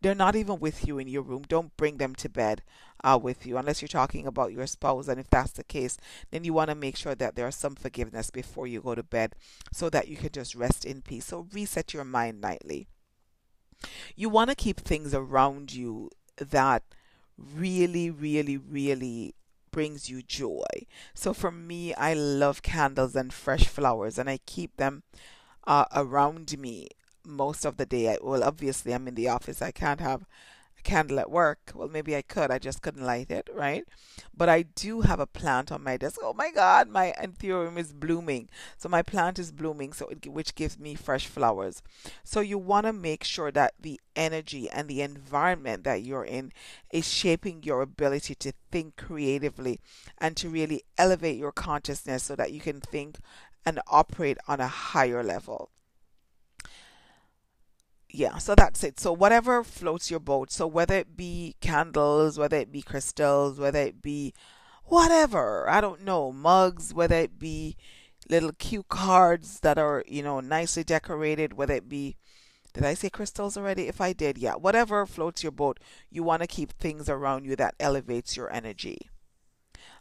they're 0.02 0.14
not 0.14 0.36
even 0.36 0.58
with 0.58 0.86
you 0.86 0.98
in 0.98 1.08
your 1.08 1.22
room. 1.22 1.44
Don't 1.48 1.76
bring 1.76 1.96
them 1.96 2.14
to 2.16 2.28
bed 2.28 2.62
uh, 3.02 3.18
with 3.20 3.46
you 3.46 3.56
unless 3.56 3.80
you're 3.80 3.88
talking 3.88 4.26
about 4.26 4.52
your 4.52 4.66
spouse. 4.66 5.08
And 5.08 5.18
if 5.18 5.30
that's 5.30 5.52
the 5.52 5.64
case, 5.64 5.96
then 6.30 6.44
you 6.44 6.52
want 6.52 6.70
to 6.70 6.74
make 6.74 6.96
sure 6.96 7.14
that 7.14 7.34
there's 7.34 7.56
some 7.56 7.74
forgiveness 7.74 8.30
before 8.30 8.66
you 8.66 8.80
go 8.80 8.94
to 8.94 9.02
bed 9.02 9.34
so 9.72 9.88
that 9.90 10.08
you 10.08 10.16
can 10.16 10.30
just 10.30 10.54
rest 10.54 10.84
in 10.84 11.02
peace. 11.02 11.26
So 11.26 11.46
reset 11.52 11.94
your 11.94 12.04
mind 12.04 12.40
nightly 12.40 12.88
you 14.14 14.28
want 14.28 14.50
to 14.50 14.56
keep 14.56 14.80
things 14.80 15.14
around 15.14 15.72
you 15.72 16.10
that 16.38 16.82
really, 17.38 18.10
really, 18.10 18.56
really 18.56 19.34
brings 19.70 20.08
you 20.08 20.22
joy. 20.22 20.64
So 21.14 21.34
for 21.34 21.50
me, 21.50 21.92
I 21.94 22.14
love 22.14 22.62
candles 22.62 23.14
and 23.14 23.32
fresh 23.32 23.66
flowers, 23.66 24.18
and 24.18 24.28
I 24.28 24.38
keep 24.46 24.76
them 24.76 25.02
uh, 25.66 25.84
around 25.94 26.58
me 26.58 26.88
most 27.24 27.64
of 27.64 27.76
the 27.76 27.86
day. 27.86 28.12
I, 28.12 28.18
well, 28.22 28.42
obviously, 28.42 28.94
I'm 28.94 29.08
in 29.08 29.14
the 29.14 29.28
office. 29.28 29.60
I 29.60 29.70
can't 29.72 30.00
have 30.00 30.24
candle 30.86 31.18
at 31.18 31.30
work. 31.30 31.72
Well, 31.74 31.88
maybe 31.88 32.14
I 32.14 32.22
could. 32.22 32.52
I 32.52 32.58
just 32.58 32.80
couldn't 32.80 33.04
light 33.04 33.28
it, 33.28 33.48
right? 33.52 33.84
But 34.34 34.48
I 34.48 34.62
do 34.62 35.00
have 35.00 35.18
a 35.18 35.26
plant 35.26 35.72
on 35.72 35.82
my 35.82 35.96
desk. 35.96 36.20
Oh 36.22 36.32
my 36.32 36.52
God, 36.52 36.88
my 36.88 37.12
anthurium 37.20 37.76
is 37.76 37.92
blooming. 37.92 38.48
So 38.78 38.88
my 38.88 39.02
plant 39.02 39.40
is 39.40 39.50
blooming, 39.50 39.92
so 39.92 40.06
it, 40.06 40.28
which 40.28 40.54
gives 40.54 40.78
me 40.78 40.94
fresh 40.94 41.26
flowers. 41.26 41.82
So 42.22 42.38
you 42.40 42.56
want 42.56 42.86
to 42.86 42.92
make 42.92 43.24
sure 43.24 43.50
that 43.50 43.74
the 43.80 44.00
energy 44.14 44.70
and 44.70 44.86
the 44.88 45.02
environment 45.02 45.82
that 45.82 46.02
you're 46.02 46.24
in 46.24 46.52
is 46.92 47.12
shaping 47.12 47.64
your 47.64 47.82
ability 47.82 48.36
to 48.36 48.52
think 48.70 48.96
creatively 48.96 49.80
and 50.18 50.36
to 50.36 50.48
really 50.48 50.84
elevate 50.96 51.36
your 51.36 51.52
consciousness 51.52 52.22
so 52.22 52.36
that 52.36 52.52
you 52.52 52.60
can 52.60 52.80
think 52.80 53.18
and 53.64 53.80
operate 53.88 54.38
on 54.46 54.60
a 54.60 54.68
higher 54.68 55.24
level 55.24 55.70
yeah, 58.16 58.38
so 58.38 58.54
that's 58.54 58.82
it. 58.82 58.98
So 58.98 59.12
whatever 59.12 59.62
floats 59.62 60.10
your 60.10 60.20
boat. 60.20 60.50
So 60.50 60.66
whether 60.66 60.94
it 60.94 61.16
be 61.16 61.54
candles, 61.60 62.38
whether 62.38 62.56
it 62.56 62.72
be 62.72 62.80
crystals, 62.80 63.58
whether 63.60 63.80
it 63.80 64.00
be 64.00 64.32
whatever, 64.84 65.68
I 65.68 65.82
don't 65.82 66.02
know, 66.02 66.32
mugs, 66.32 66.94
whether 66.94 67.16
it 67.16 67.38
be 67.38 67.76
little 68.30 68.52
cue 68.52 68.84
cards 68.84 69.60
that 69.60 69.76
are, 69.76 70.02
you 70.08 70.22
know, 70.22 70.40
nicely 70.40 70.82
decorated, 70.82 71.52
whether 71.52 71.74
it 71.74 71.90
be 71.90 72.16
did 72.72 72.84
I 72.84 72.94
say 72.94 73.08
crystals 73.08 73.56
already? 73.56 73.88
If 73.88 74.02
I 74.02 74.12
did, 74.12 74.36
yeah. 74.36 74.54
Whatever 74.54 75.06
floats 75.06 75.42
your 75.42 75.52
boat, 75.52 75.80
you 76.10 76.22
want 76.22 76.42
to 76.42 76.46
keep 76.46 76.72
things 76.72 77.08
around 77.08 77.46
you 77.46 77.56
that 77.56 77.74
elevates 77.80 78.36
your 78.36 78.52
energy. 78.52 79.10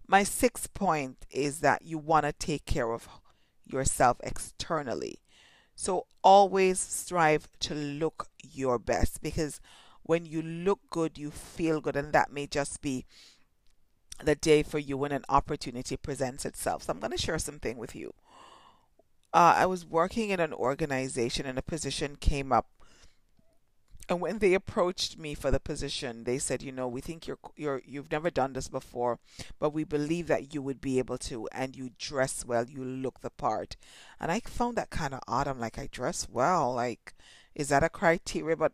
My 0.08 0.24
sixth 0.24 0.74
point 0.74 1.26
is 1.30 1.60
that 1.62 1.84
you 1.84 1.98
want 1.98 2.26
to 2.26 2.34
take 2.34 2.66
care 2.66 2.92
of 2.92 3.08
yourself 3.66 4.18
externally. 4.24 5.20
So 5.76 6.08
always 6.24 6.80
strive 6.80 7.48
to 7.60 7.76
look 7.76 8.30
your 8.42 8.80
best 8.80 9.22
because 9.22 9.60
when 10.04 10.26
you 10.26 10.42
look 10.42 10.80
good, 10.90 11.18
you 11.18 11.32
feel 11.32 11.82
good, 11.82 11.96
and 11.96 12.14
that 12.14 12.32
may 12.32 12.48
just 12.48 12.82
be 12.82 13.06
the 14.24 14.36
day 14.36 14.64
for 14.64 14.80
you 14.80 14.98
when 14.98 15.12
an 15.12 15.26
opportunity 15.28 15.98
presents 15.98 16.46
itself. 16.46 16.84
So 16.84 16.94
I'm 16.94 17.00
going 17.00 17.12
to 17.12 17.18
share 17.18 17.40
something 17.40 17.78
with 17.78 17.96
you. 17.96 18.14
Uh, 19.34 19.56
I 19.58 19.66
was 19.66 19.86
working 19.86 20.30
in 20.30 20.40
an 20.40 20.54
organization 20.54 21.46
and 21.46 21.58
a 21.58 21.62
position 21.62 22.16
came 22.16 22.54
up 22.54 22.68
and 24.08 24.22
when 24.22 24.38
they 24.40 24.54
approached 24.54 25.18
me 25.18 25.34
for 25.34 25.50
the 25.50 25.60
position, 25.60 26.24
they 26.26 26.38
said, 26.38 26.62
"You 26.62 26.72
know, 26.72 26.88
we 26.88 27.02
think 27.02 27.28
you're 27.28 27.40
you're 27.56 27.82
you've 27.86 28.12
never 28.12 28.30
done 28.30 28.54
this 28.54 28.68
before, 28.68 29.20
but 29.60 29.72
we 29.72 29.84
believe 29.84 30.28
that 30.28 30.54
you 30.54 30.62
would 30.62 30.80
be 30.80 31.00
able 31.00 31.18
to, 31.20 31.48
and 31.52 31.76
you 31.76 31.90
dress 31.98 32.46
well, 32.46 32.66
you 32.66 32.84
look 32.84 33.22
the 33.22 33.32
part." 33.32 33.76
And 34.20 34.32
I 34.32 34.42
found 34.42 34.78
that 34.78 34.92
kind 34.92 35.14
of 35.14 35.22
odd. 35.28 35.48
I'm 35.48 35.60
like, 35.60 35.80
I 35.80 35.88
dress 35.92 36.28
well. 36.30 36.74
Like, 36.74 37.14
is 37.56 37.70
that 37.70 37.84
a 37.84 37.90
criteria? 37.90 38.56
But 38.56 38.74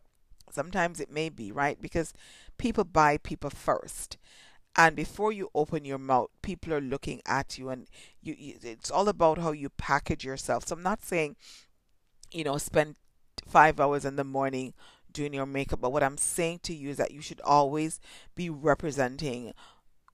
sometimes 0.50 1.00
it 1.00 1.10
may 1.10 1.28
be 1.30 1.50
right 1.50 1.80
because 1.80 2.12
people 2.58 2.84
buy 2.84 3.16
people 3.16 3.50
first, 3.50 4.18
and 4.76 4.94
before 4.94 5.32
you 5.32 5.50
open 5.54 5.84
your 5.84 5.98
mouth, 5.98 6.28
people 6.42 6.74
are 6.74 6.80
looking 6.80 7.22
at 7.26 7.58
you, 7.58 7.70
and 7.70 7.88
you, 8.20 8.34
you 8.38 8.54
it's 8.62 8.90
all 8.90 9.08
about 9.08 9.38
how 9.38 9.52
you 9.52 9.70
package 9.70 10.24
yourself. 10.24 10.66
So 10.66 10.74
I'm 10.76 10.82
not 10.82 11.02
saying, 11.02 11.36
you 12.30 12.44
know, 12.44 12.58
spend 12.58 12.96
five 13.46 13.80
hours 13.80 14.04
in 14.04 14.16
the 14.16 14.24
morning 14.24 14.74
doing 15.12 15.34
your 15.34 15.46
makeup, 15.46 15.80
but 15.80 15.92
what 15.92 16.02
I'm 16.02 16.18
saying 16.18 16.60
to 16.64 16.74
you 16.74 16.90
is 16.90 16.96
that 16.98 17.12
you 17.12 17.20
should 17.20 17.40
always 17.42 18.00
be 18.34 18.50
representing 18.50 19.52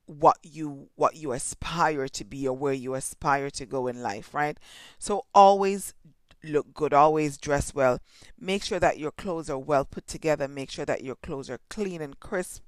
what 0.07 0.39
you 0.43 0.89
what 0.97 1.17
you 1.17 1.33
aspire 1.33 2.09
to 2.09 2.25
be 2.25 2.49
or 2.49 2.57
where 2.57 2.73
you 2.73 2.95
aspire 2.95 3.51
to 3.51 3.67
go 3.67 3.87
in 3.87 4.03
life, 4.03 4.33
right? 4.35 4.59
So 4.99 5.27
always 5.35 5.95
look 6.43 6.73
good, 6.73 6.95
always 6.95 7.37
dress 7.39 7.75
well. 7.75 8.01
Make 8.39 8.65
sure 8.65 8.81
that 8.81 8.99
your 8.99 9.11
clothes 9.11 9.51
are 9.51 9.59
well 9.59 9.85
put 9.85 10.07
together, 10.07 10.49
make 10.49 10.71
sure 10.71 10.87
that 10.87 11.05
your 11.05 11.17
clothes 11.17 11.51
are 11.51 11.61
clean 11.69 12.01
and 12.01 12.19
crisp 12.21 12.63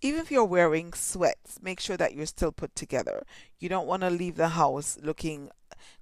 Even 0.00 0.20
if 0.20 0.30
you're 0.30 0.44
wearing 0.44 0.92
sweats, 0.92 1.58
make 1.62 1.80
sure 1.80 1.96
that 1.96 2.14
you're 2.14 2.26
still 2.26 2.52
put 2.52 2.74
together. 2.74 3.24
You 3.58 3.68
don't 3.68 3.86
want 3.86 4.02
to 4.02 4.10
leave 4.10 4.36
the 4.36 4.48
house 4.50 4.98
looking 5.02 5.50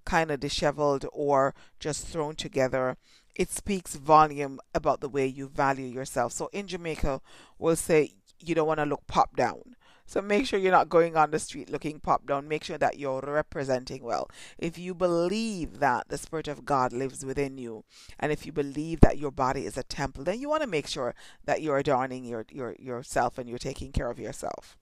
kind 0.04 0.30
of 0.30 0.40
disheveled 0.40 1.06
or 1.12 1.54
just 1.78 2.06
thrown 2.06 2.34
together. 2.36 2.96
It 3.34 3.50
speaks 3.50 3.96
volume 3.96 4.60
about 4.74 5.00
the 5.00 5.08
way 5.08 5.26
you 5.26 5.48
value 5.48 5.86
yourself. 5.86 6.32
So 6.32 6.48
in 6.52 6.66
Jamaica, 6.66 7.20
we'll 7.58 7.76
say 7.76 8.14
you 8.38 8.54
don't 8.54 8.66
want 8.66 8.80
to 8.80 8.86
look 8.86 9.06
pop 9.06 9.36
down. 9.36 9.76
So 10.10 10.20
make 10.20 10.44
sure 10.44 10.58
you're 10.58 10.72
not 10.72 10.88
going 10.88 11.16
on 11.16 11.30
the 11.30 11.38
street 11.38 11.70
looking 11.70 12.00
pop 12.00 12.26
down. 12.26 12.48
Make 12.48 12.64
sure 12.64 12.78
that 12.78 12.98
you're 12.98 13.20
representing 13.20 14.02
well. 14.02 14.28
If 14.58 14.76
you 14.76 14.92
believe 14.92 15.78
that 15.78 16.08
the 16.08 16.18
Spirit 16.18 16.48
of 16.48 16.64
God 16.64 16.92
lives 16.92 17.24
within 17.24 17.58
you, 17.58 17.84
and 18.18 18.32
if 18.32 18.44
you 18.44 18.50
believe 18.50 19.00
that 19.02 19.18
your 19.18 19.30
body 19.30 19.66
is 19.66 19.76
a 19.76 19.84
temple, 19.84 20.24
then 20.24 20.40
you 20.40 20.48
want 20.48 20.62
to 20.62 20.68
make 20.68 20.88
sure 20.88 21.14
that 21.44 21.62
you're 21.62 21.78
adorning 21.78 22.24
your, 22.24 22.44
your 22.50 22.74
yourself 22.80 23.38
and 23.38 23.48
you're 23.48 23.58
taking 23.58 23.92
care 23.92 24.10
of 24.10 24.18
yourself. 24.18 24.76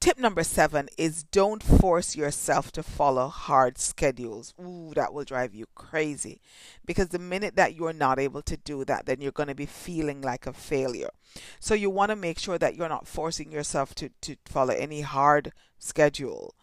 Tip 0.00 0.16
number 0.16 0.44
seven 0.44 0.88
is 0.96 1.24
don't 1.24 1.60
force 1.60 2.14
yourself 2.14 2.70
to 2.72 2.84
follow 2.84 3.26
hard 3.26 3.78
schedules. 3.78 4.54
Ooh, 4.60 4.92
that 4.94 5.12
will 5.12 5.24
drive 5.24 5.56
you 5.56 5.66
crazy. 5.74 6.40
Because 6.86 7.08
the 7.08 7.18
minute 7.18 7.56
that 7.56 7.74
you're 7.74 7.92
not 7.92 8.20
able 8.20 8.42
to 8.42 8.56
do 8.56 8.84
that, 8.84 9.06
then 9.06 9.20
you're 9.20 9.32
going 9.32 9.48
to 9.48 9.56
be 9.56 9.66
feeling 9.66 10.22
like 10.22 10.46
a 10.46 10.52
failure. 10.52 11.10
So 11.58 11.74
you 11.74 11.90
want 11.90 12.10
to 12.10 12.16
make 12.16 12.38
sure 12.38 12.58
that 12.58 12.76
you're 12.76 12.88
not 12.88 13.08
forcing 13.08 13.50
yourself 13.50 13.92
to, 13.96 14.10
to 14.20 14.36
follow 14.44 14.72
any 14.72 15.00
hard 15.00 15.52
schedule. 15.80 16.54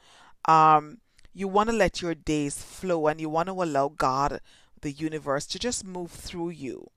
Um, 0.48 1.00
you 1.34 1.50
want 1.50 1.70
to 1.70 1.76
let 1.76 2.02
your 2.02 2.16
days 2.16 2.64
flow 2.64 3.08
and 3.08 3.20
you 3.20 3.28
want 3.28 3.48
to 3.48 3.62
allow 3.62 3.90
God, 3.90 4.40
the 4.80 4.92
universe, 4.92 5.46
to 5.48 5.60
just 5.60 5.84
move 5.84 6.12
through 6.12 6.52
you 6.52 6.90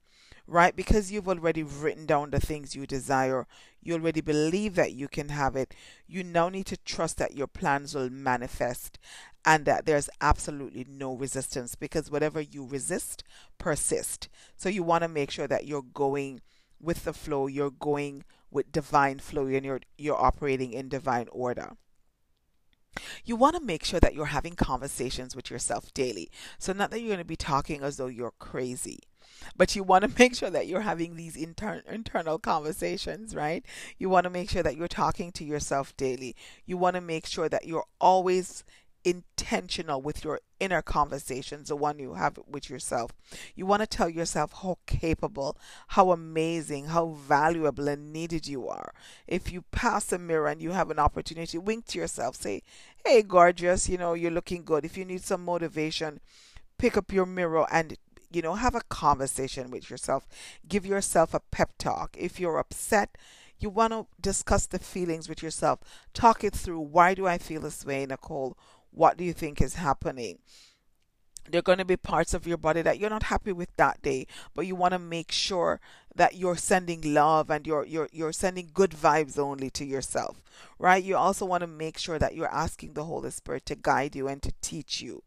right? 0.49 0.75
Because 0.75 1.11
you've 1.11 1.29
already 1.29 1.63
written 1.63 2.05
down 2.05 2.31
the 2.31 2.39
things 2.39 2.75
you 2.75 2.87
desire, 2.87 3.45
you 3.81 3.93
already 3.93 4.21
believe 4.21 4.75
that 4.75 4.93
you 4.93 5.07
can 5.07 5.29
have 5.29 5.55
it. 5.55 5.73
You 6.07 6.23
now 6.23 6.49
need 6.49 6.65
to 6.67 6.77
trust 6.77 7.17
that 7.17 7.35
your 7.35 7.47
plans 7.47 7.93
will 7.93 8.09
manifest 8.09 8.97
and 9.45 9.65
that 9.65 9.85
there's 9.85 10.09
absolutely 10.19 10.85
no 10.89 11.13
resistance 11.13 11.75
because 11.75 12.11
whatever 12.11 12.41
you 12.41 12.65
resist 12.65 13.23
persist. 13.57 14.27
So 14.57 14.69
you 14.69 14.83
want 14.83 15.03
to 15.03 15.07
make 15.07 15.31
sure 15.31 15.47
that 15.47 15.65
you're 15.65 15.83
going 15.93 16.41
with 16.81 17.05
the 17.05 17.13
flow, 17.13 17.47
you're 17.47 17.71
going 17.71 18.23
with 18.51 18.71
divine 18.71 19.19
flow 19.19 19.45
and 19.45 19.65
you're 19.65 19.81
you're 19.97 20.19
operating 20.19 20.73
in 20.73 20.89
divine 20.89 21.27
order. 21.31 21.73
You 23.25 23.35
want 23.35 23.55
to 23.55 23.61
make 23.61 23.83
sure 23.83 23.99
that 23.99 24.13
you're 24.13 24.25
having 24.25 24.55
conversations 24.55 25.35
with 25.35 25.49
yourself 25.51 25.93
daily. 25.93 26.29
So, 26.57 26.73
not 26.73 26.91
that 26.91 26.99
you're 26.99 27.09
going 27.09 27.19
to 27.19 27.25
be 27.25 27.35
talking 27.35 27.83
as 27.83 27.97
though 27.97 28.07
you're 28.07 28.33
crazy, 28.39 28.99
but 29.55 29.75
you 29.75 29.83
want 29.83 30.03
to 30.03 30.11
make 30.19 30.35
sure 30.35 30.49
that 30.49 30.67
you're 30.67 30.81
having 30.81 31.15
these 31.15 31.35
inter- 31.35 31.83
internal 31.89 32.39
conversations, 32.39 33.35
right? 33.35 33.65
You 33.97 34.09
want 34.09 34.25
to 34.25 34.29
make 34.29 34.49
sure 34.49 34.63
that 34.63 34.77
you're 34.77 34.87
talking 34.87 35.31
to 35.33 35.43
yourself 35.43 35.95
daily. 35.97 36.35
You 36.65 36.77
want 36.77 36.95
to 36.95 37.01
make 37.01 37.25
sure 37.25 37.49
that 37.49 37.65
you're 37.67 37.85
always 37.99 38.63
intentional 39.09 40.01
with 40.01 40.23
your 40.23 40.39
inner 40.59 40.81
conversations, 40.81 41.69
the 41.69 41.75
one 41.75 41.99
you 41.99 42.13
have 42.15 42.39
with 42.47 42.69
yourself. 42.69 43.11
You 43.55 43.65
want 43.65 43.81
to 43.81 43.87
tell 43.87 44.09
yourself 44.09 44.51
how 44.61 44.77
capable, 44.85 45.57
how 45.89 46.11
amazing, 46.11 46.85
how 46.87 47.07
valuable 47.07 47.87
and 47.87 48.13
needed 48.13 48.47
you 48.47 48.67
are. 48.67 48.93
If 49.27 49.51
you 49.51 49.63
pass 49.71 50.11
a 50.11 50.17
mirror 50.17 50.47
and 50.47 50.61
you 50.61 50.71
have 50.71 50.91
an 50.91 50.99
opportunity, 50.99 51.57
wink 51.57 51.85
to 51.87 51.99
yourself, 51.99 52.35
say, 52.35 52.61
Hey, 53.05 53.21
gorgeous, 53.21 53.89
you 53.89 53.97
know, 53.97 54.13
you're 54.13 54.31
looking 54.31 54.63
good. 54.63 54.85
If 54.85 54.97
you 54.97 55.05
need 55.05 55.23
some 55.23 55.43
motivation, 55.45 56.19
pick 56.77 56.97
up 56.97 57.11
your 57.11 57.25
mirror 57.25 57.65
and 57.71 57.95
you 58.31 58.41
know, 58.43 58.53
have 58.55 58.75
a 58.75 58.81
conversation 58.89 59.71
with 59.71 59.89
yourself. 59.89 60.27
Give 60.67 60.85
yourself 60.85 61.33
a 61.33 61.39
pep 61.39 61.71
talk. 61.79 62.15
If 62.17 62.39
you're 62.39 62.59
upset, 62.59 63.17
you 63.57 63.69
want 63.69 63.91
to 63.93 64.07
discuss 64.21 64.65
the 64.67 64.79
feelings 64.79 65.27
with 65.27 65.43
yourself. 65.43 65.79
Talk 66.13 66.43
it 66.43 66.53
through. 66.53 66.79
Why 66.79 67.13
do 67.13 67.27
I 67.27 67.37
feel 67.37 67.61
this 67.61 67.85
way, 67.85 68.05
Nicole? 68.05 68.57
What 68.91 69.17
do 69.17 69.23
you 69.23 69.33
think 69.33 69.61
is 69.61 69.75
happening? 69.75 70.39
There 71.49 71.59
are 71.59 71.63
going 71.63 71.79
to 71.79 71.85
be 71.85 71.97
parts 71.97 72.33
of 72.33 72.45
your 72.45 72.57
body 72.57 72.83
that 72.83 72.99
you're 72.99 73.09
not 73.09 73.23
happy 73.23 73.51
with 73.51 73.75
that 73.77 74.01
day, 74.03 74.27
but 74.53 74.67
you 74.67 74.75
want 74.75 74.91
to 74.91 74.99
make 74.99 75.31
sure 75.31 75.79
that 76.15 76.35
you're 76.35 76.57
sending 76.57 77.13
love 77.13 77.49
and 77.49 77.65
you're 77.65 77.85
you're 77.85 78.09
you're 78.11 78.33
sending 78.33 78.69
good 78.71 78.91
vibes 78.91 79.39
only 79.39 79.71
to 79.71 79.85
yourself, 79.85 80.43
right? 80.77 81.03
You 81.03 81.17
also 81.17 81.45
want 81.45 81.61
to 81.61 81.67
make 81.67 81.97
sure 81.97 82.19
that 82.19 82.35
you're 82.35 82.53
asking 82.53 82.93
the 82.93 83.05
Holy 83.05 83.31
Spirit 83.31 83.65
to 83.67 83.75
guide 83.75 84.15
you 84.15 84.27
and 84.27 84.43
to 84.43 84.51
teach 84.61 85.01
you 85.01 85.23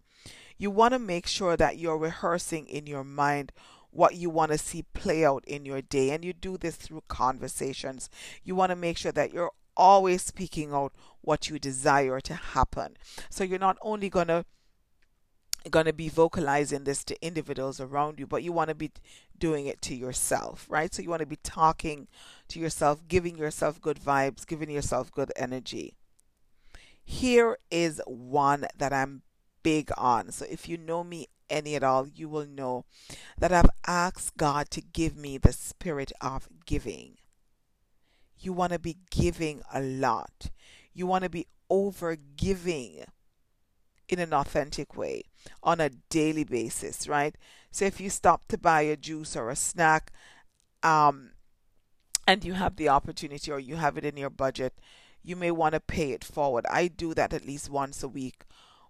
you 0.63 0.71
want 0.71 0.93
to 0.93 0.99
make 1.01 1.27
sure 1.27 1.57
that 1.57 1.79
you're 1.79 1.99
rehearsing 1.99 2.69
in 2.69 2.87
your 2.87 3.03
mind 3.03 3.51
what 3.91 4.15
you 4.15 4.31
want 4.31 4.53
to 4.53 4.59
see 4.59 4.85
play 4.95 5.25
out 5.25 5.45
in 5.45 5.67
your 5.67 5.83
day. 5.83 6.11
And 6.11 6.25
you 6.25 6.33
do 6.33 6.57
this 6.57 6.77
through 6.77 7.03
conversations. 7.09 8.09
You 8.45 8.55
want 8.55 8.71
to 8.71 8.77
make 8.77 8.97
sure 8.97 9.11
that 9.11 9.33
you're 9.33 9.51
always 9.77 10.23
speaking 10.23 10.73
out 10.73 10.93
what 11.21 11.49
you 11.49 11.59
desire 11.59 12.21
to 12.21 12.35
happen. 12.35 12.97
So 13.31 13.45
you're 13.45 13.59
not 13.59 13.79
only 13.83 14.09
going 14.09 14.29
to 14.29 14.45
going 15.71 15.87
to 15.87 15.93
be 15.93 16.09
vocalizing 16.09 16.85
this 16.85 17.05
to 17.05 17.25
individuals 17.25 17.81
around 17.81 18.19
you, 18.19 18.27
but 18.27 18.43
you 18.43 18.53
want 18.53 18.69
to 18.69 18.75
be 18.75 18.91
doing 19.39 19.67
it 19.67 19.81
to 19.83 19.95
yourself, 19.95 20.67
right? 20.69 20.93
So 20.93 21.03
you 21.03 21.11
want 21.11 21.21
to 21.21 21.27
be 21.27 21.39
talking 21.43 22.09
to 22.49 22.59
yourself, 22.59 23.07
giving 23.07 23.39
yourself 23.39 23.81
good 23.81 24.01
vibes, 24.01 24.47
giving 24.47 24.71
yourself 24.71 25.13
good 25.13 25.33
energy. 25.37 25.95
Here 27.05 27.59
is 27.71 28.01
one 28.07 28.67
that 28.77 28.93
I'm 28.93 29.23
big 29.63 29.91
on. 29.97 30.33
So 30.33 30.47
if 30.51 30.69
you 30.69 30.77
know 30.77 31.05
me 31.05 31.29
any 31.49 31.77
at 31.77 31.85
all, 31.85 32.09
you 32.09 32.29
will 32.29 32.47
know 32.47 32.85
that 33.39 33.53
I've 33.53 33.71
asked 33.87 34.37
God 34.37 34.71
to 34.71 34.81
give 34.81 35.17
me 35.17 35.39
the 35.39 35.53
spirit 35.53 36.13
of 36.21 36.49
giving. 36.67 37.19
You 38.43 38.53
want 38.53 38.73
to 38.73 38.79
be 38.79 38.99
giving 39.11 39.63
a 39.73 39.81
lot. 39.81 40.51
You 40.93 41.07
want 41.07 41.25
to 41.25 41.31
be 41.31 41.47
over 41.71 42.17
giving 42.37 43.05
in 44.09 44.19
an 44.19 44.35
authentic 44.35 44.97
way 44.97 45.25
on 45.63 45.81
a 45.81 45.89
daily 46.11 46.45
basis, 46.45 47.09
right? 47.09 47.35
So 47.71 47.85
if 47.87 48.01
you 48.01 48.11
stop 48.11 48.47
to 48.49 48.59
buy 48.59 48.83
a 48.83 48.97
juice 48.97 49.37
or 49.37 49.49
a 49.49 49.57
snack, 49.57 50.13
um, 50.83 51.31
and 52.27 52.45
you 52.45 52.55
have 52.55 52.77
the 52.77 52.89
opportunity 52.89 53.51
or 53.51 53.59
you 53.59 53.77
have 53.77 53.97
it 53.97 54.05
in 54.05 54.17
your 54.17 54.31
budget, 54.31 54.75
you 55.23 55.37
may 55.37 55.51
want 55.51 55.75
to 55.75 55.81
pay 55.81 56.11
it 56.13 56.25
forward. 56.25 56.67
I 56.69 56.89
do 56.89 57.15
that 57.15 57.33
at 57.33 57.47
least 57.47 57.71
once 57.71 58.03
a 58.03 58.09
week 58.09 58.45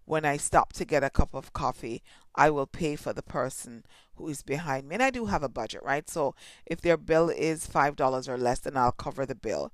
when 0.05 0.25
I 0.25 0.37
stop 0.37 0.73
to 0.75 0.85
get 0.85 1.05
a 1.05 1.11
cup 1.11 1.35
of 1.35 1.53
coffee, 1.53 2.03
I 2.35 2.51
will 2.51 2.67
pay 2.67 2.97
for 2.97 3.13
the 3.13 3.23
person 3.23 3.85
who 4.17 4.29
is 4.29 4.43
behind 4.43 4.89
me. 4.89 4.95
And 4.95 5.03
I 5.03 5.11
do 5.11 5.27
have 5.27 5.43
a 5.43 5.49
budget, 5.49 5.83
right? 5.83 6.09
So 6.09 6.35
if 6.67 6.81
their 6.81 6.97
bill 6.97 7.29
is 7.29 7.67
$5 7.67 8.29
or 8.29 8.39
less, 8.39 8.61
then 8.61 8.77
I'll 8.77 8.93
cover 8.93 9.27
the 9.27 9.35
bill. 9.35 9.73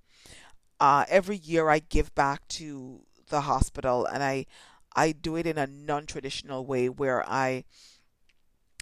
Uh, 0.81 1.05
every 1.09 1.37
year 1.37 1.71
I 1.71 1.81
give 1.81 2.15
back 2.15 2.47
to 2.49 3.01
the 3.29 3.43
hospital 3.43 4.07
and 4.07 4.23
I 4.23 4.47
I 4.97 5.13
do 5.13 5.37
it 5.37 5.47
in 5.47 5.59
a 5.59 5.67
non-traditional 5.67 6.65
way 6.67 6.89
where 6.89 7.23
I 7.29 7.65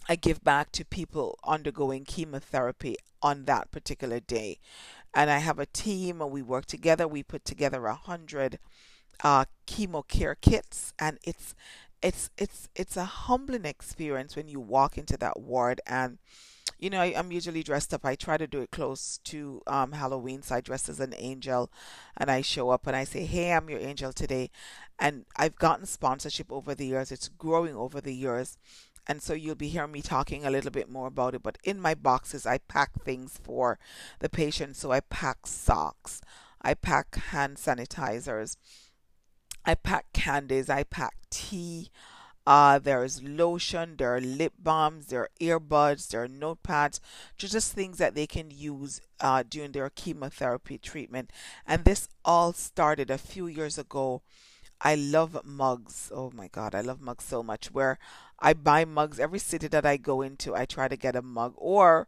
I 0.09 0.15
give 0.15 0.43
back 0.43 0.71
to 0.71 0.85
people 0.85 1.37
undergoing 1.43 2.05
chemotherapy 2.05 2.95
on 3.21 3.45
that 3.45 3.71
particular 3.71 4.19
day. 4.19 4.59
And 5.13 5.29
I 5.29 5.39
have 5.39 5.59
a 5.59 5.65
team 5.65 6.21
and 6.21 6.31
we 6.31 6.41
work 6.41 6.65
together. 6.65 7.07
We 7.07 7.23
put 7.23 7.43
together 7.43 7.85
a 7.85 7.95
hundred 7.95 8.59
uh, 9.23 9.45
chemo 9.65 10.07
care 10.07 10.35
kits, 10.35 10.93
and 10.99 11.17
it's 11.23 11.55
it's 12.01 12.29
it's 12.37 12.69
it's 12.75 12.95
a 12.95 13.05
humbling 13.05 13.65
experience 13.65 14.35
when 14.35 14.47
you 14.47 14.59
walk 14.59 14.97
into 14.97 15.17
that 15.17 15.39
ward 15.39 15.81
and 15.87 16.19
you 16.79 16.89
know 16.89 17.01
I, 17.01 17.07
am 17.07 17.31
usually 17.31 17.63
dressed 17.63 17.93
up 17.93 18.05
i 18.05 18.13
try 18.15 18.37
to 18.37 18.45
do 18.45 18.61
it 18.61 18.71
close 18.71 19.19
to 19.25 19.61
um, 19.65 19.93
halloween 19.93 20.43
so 20.43 20.55
i 20.55 20.61
dress 20.61 20.89
as 20.89 20.99
an 20.99 21.15
angel 21.17 21.71
and 22.15 22.29
i 22.29 22.41
show 22.41 22.69
up 22.69 22.85
and 22.85 22.95
i 22.95 23.03
say 23.03 23.25
hey 23.25 23.51
i'm 23.51 23.69
your 23.69 23.79
angel 23.79 24.13
today 24.13 24.51
and 24.99 25.25
i've 25.37 25.55
gotten 25.55 25.85
sponsorship 25.87 26.51
over 26.51 26.75
the 26.75 26.85
years 26.85 27.11
it's 27.11 27.29
growing 27.29 27.75
over 27.75 27.99
the 27.99 28.13
years 28.13 28.57
and 29.07 29.21
so 29.21 29.33
you'll 29.33 29.55
be 29.55 29.69
hearing 29.69 29.91
me 29.91 30.01
talking 30.01 30.45
a 30.45 30.51
little 30.51 30.71
bit 30.71 30.89
more 30.89 31.07
about 31.07 31.33
it 31.33 31.41
but 31.41 31.57
in 31.63 31.79
my 31.79 31.95
boxes 31.95 32.45
i 32.45 32.59
pack 32.59 32.91
things 33.03 33.39
for 33.43 33.79
the 34.19 34.29
patient 34.29 34.75
so 34.75 34.91
i 34.91 34.99
pack 34.99 35.47
socks 35.47 36.21
i 36.61 36.75
pack 36.75 37.15
hand 37.15 37.57
sanitizers 37.57 38.55
I 39.67 39.75
pack 39.75 40.13
candies, 40.13 40.69
I 40.69 40.83
pack 40.83 41.17
tea. 41.29 41.91
Uh, 42.45 42.79
there's 42.79 43.21
lotion, 43.21 43.97
there 43.97 44.15
are 44.15 44.21
lip 44.21 44.53
balms, 44.57 45.07
there 45.07 45.23
are 45.23 45.29
earbuds, 45.41 46.07
there 46.07 46.23
are 46.23 46.27
notepads, 46.29 47.01
just 47.37 47.73
things 47.73 47.97
that 47.97 48.15
they 48.15 48.25
can 48.25 48.49
use 48.49 49.01
uh, 49.19 49.43
during 49.47 49.73
their 49.73 49.89
chemotherapy 49.89 50.77
treatment. 50.77 51.29
And 51.67 51.83
this 51.83 52.07
all 52.23 52.53
started 52.53 53.11
a 53.11 53.17
few 53.17 53.47
years 53.47 53.77
ago. 53.77 54.21
I 54.79 54.95
love 54.95 55.37
mugs. 55.43 56.09
Oh 56.15 56.31
my 56.33 56.47
God, 56.47 56.73
I 56.73 56.79
love 56.79 57.01
mugs 57.01 57.25
so 57.25 57.43
much. 57.43 57.69
Where 57.73 57.99
I 58.39 58.53
buy 58.53 58.85
mugs 58.85 59.19
every 59.19 59.39
city 59.39 59.67
that 59.67 59.85
I 59.85 59.97
go 59.97 60.21
into, 60.21 60.55
I 60.55 60.63
try 60.63 60.87
to 60.87 60.95
get 60.95 61.17
a 61.17 61.21
mug, 61.21 61.53
or 61.57 62.07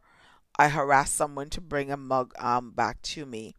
I 0.58 0.68
harass 0.68 1.10
someone 1.10 1.50
to 1.50 1.60
bring 1.60 1.92
a 1.92 1.98
mug 1.98 2.32
um, 2.38 2.70
back 2.70 3.02
to 3.02 3.26
me 3.26 3.54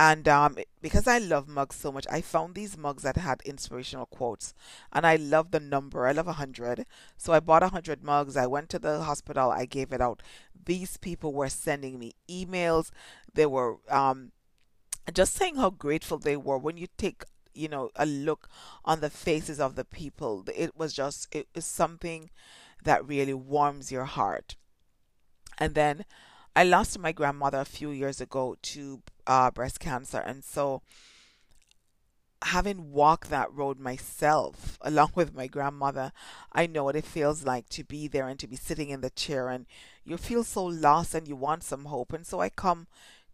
And 0.00 0.28
um, 0.28 0.56
because 0.80 1.08
I 1.08 1.18
love 1.18 1.48
mugs 1.48 1.74
so 1.74 1.90
much, 1.90 2.06
I 2.08 2.20
found 2.20 2.54
these 2.54 2.78
mugs 2.78 3.02
that 3.02 3.16
had 3.16 3.42
inspirational 3.44 4.06
quotes, 4.06 4.54
and 4.92 5.04
I 5.04 5.16
love 5.16 5.50
the 5.50 5.58
number. 5.58 6.06
I 6.06 6.12
love 6.12 6.28
a 6.28 6.34
hundred, 6.34 6.86
so 7.16 7.32
I 7.32 7.40
bought 7.40 7.64
a 7.64 7.68
hundred 7.70 8.04
mugs. 8.04 8.36
I 8.36 8.46
went 8.46 8.68
to 8.70 8.78
the 8.78 9.02
hospital. 9.02 9.50
I 9.50 9.64
gave 9.64 9.92
it 9.92 10.00
out. 10.00 10.22
These 10.64 10.98
people 10.98 11.32
were 11.32 11.48
sending 11.48 11.98
me 11.98 12.12
emails. 12.30 12.90
They 13.34 13.46
were 13.46 13.78
um, 13.90 14.30
just 15.12 15.34
saying 15.34 15.56
how 15.56 15.70
grateful 15.70 16.18
they 16.18 16.36
were 16.36 16.58
when 16.58 16.76
you 16.76 16.86
take 16.96 17.24
you 17.52 17.68
know 17.68 17.90
a 17.96 18.06
look 18.06 18.48
on 18.84 19.00
the 19.00 19.10
faces 19.10 19.58
of 19.58 19.74
the 19.74 19.84
people. 19.84 20.44
It 20.54 20.76
was 20.76 20.92
just 20.92 21.26
it 21.34 21.48
was 21.56 21.64
something 21.64 22.30
that 22.84 23.04
really 23.04 23.34
warms 23.34 23.90
your 23.90 24.04
heart. 24.04 24.54
And 25.58 25.74
then 25.74 26.04
I 26.54 26.64
lost 26.64 26.98
my 26.98 27.12
grandmother 27.12 27.58
a 27.58 27.64
few 27.64 27.90
years 27.90 28.20
ago 28.20 28.56
to 28.62 29.02
uh, 29.28 29.52
breast 29.52 29.78
cancer, 29.78 30.18
and 30.18 30.42
so 30.42 30.82
having 32.42 32.92
walked 32.92 33.30
that 33.30 33.52
road 33.52 33.78
myself 33.78 34.78
along 34.82 35.12
with 35.14 35.34
my 35.34 35.46
grandmother, 35.46 36.12
I 36.52 36.66
know 36.66 36.84
what 36.84 36.96
it 36.96 37.04
feels 37.04 37.44
like 37.44 37.68
to 37.70 37.84
be 37.84 38.08
there 38.08 38.28
and 38.28 38.38
to 38.40 38.46
be 38.46 38.56
sitting 38.56 38.90
in 38.90 39.00
the 39.00 39.10
chair 39.10 39.48
and 39.48 39.66
you 40.04 40.16
feel 40.16 40.44
so 40.44 40.64
lost 40.64 41.14
and 41.14 41.28
you 41.28 41.36
want 41.36 41.62
some 41.62 41.86
hope. 41.86 42.12
And 42.12 42.26
so 42.26 42.40
I 42.40 42.48
come 42.48 42.86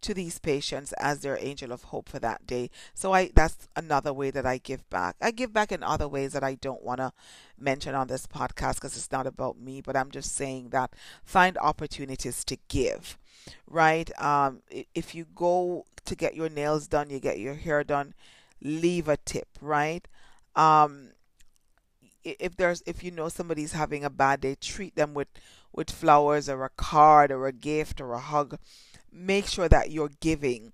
to 0.04 0.14
these 0.14 0.38
patients 0.38 0.92
as 0.94 1.20
their 1.20 1.38
angel 1.40 1.72
of 1.72 1.84
hope 1.84 2.08
for 2.08 2.18
that 2.18 2.46
day. 2.46 2.70
So 2.94 3.12
I 3.12 3.30
that's 3.34 3.68
another 3.74 4.12
way 4.12 4.30
that 4.30 4.46
I 4.46 4.58
give 4.58 4.88
back. 4.90 5.16
I 5.20 5.30
give 5.30 5.52
back 5.52 5.72
in 5.72 5.82
other 5.82 6.06
ways 6.08 6.32
that 6.34 6.44
I 6.44 6.54
don't 6.54 6.82
want 6.82 6.98
to 6.98 7.12
mention 7.58 7.94
on 7.94 8.08
this 8.08 8.26
podcast 8.26 8.76
because 8.76 8.96
it's 8.96 9.10
not 9.12 9.26
about 9.26 9.58
me, 9.58 9.80
but 9.80 9.96
I'm 9.96 10.10
just 10.10 10.34
saying 10.34 10.68
that 10.70 10.92
find 11.24 11.56
opportunities 11.58 12.44
to 12.44 12.56
give. 12.68 13.18
Right? 13.66 14.10
Um 14.20 14.62
if 14.94 15.14
you 15.14 15.26
go 15.34 15.84
to 16.04 16.14
get 16.14 16.34
your 16.34 16.50
nails 16.50 16.86
done, 16.86 17.10
you 17.10 17.18
get 17.18 17.38
your 17.38 17.54
hair 17.54 17.82
done, 17.82 18.14
leave 18.62 19.08
a 19.08 19.16
tip, 19.16 19.48
right? 19.60 20.06
Um 20.54 21.12
if 22.24 22.56
there's 22.56 22.82
if 22.86 23.02
you 23.02 23.10
know 23.10 23.28
somebody's 23.28 23.72
having 23.72 24.04
a 24.04 24.10
bad 24.10 24.40
day, 24.40 24.54
treat 24.60 24.96
them 24.96 25.14
with 25.14 25.28
with 25.72 25.90
flowers 25.90 26.48
or 26.48 26.64
a 26.64 26.70
card 26.70 27.30
or 27.32 27.46
a 27.46 27.52
gift 27.52 28.00
or 28.00 28.12
a 28.12 28.20
hug 28.20 28.58
make 29.14 29.46
sure 29.46 29.68
that 29.68 29.90
you're 29.90 30.10
giving 30.20 30.72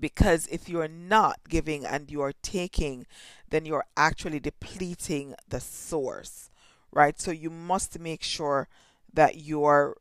because 0.00 0.46
if 0.48 0.68
you're 0.68 0.88
not 0.88 1.40
giving 1.48 1.84
and 1.84 2.10
you're 2.10 2.32
taking, 2.42 3.06
then 3.50 3.64
you're 3.64 3.84
actually 3.96 4.40
depleting 4.40 5.34
the 5.48 5.60
source, 5.60 6.50
right? 6.90 7.20
So 7.20 7.30
you 7.30 7.50
must 7.50 7.98
make 7.98 8.22
sure 8.22 8.68
that 9.12 9.36
you're 9.36 9.96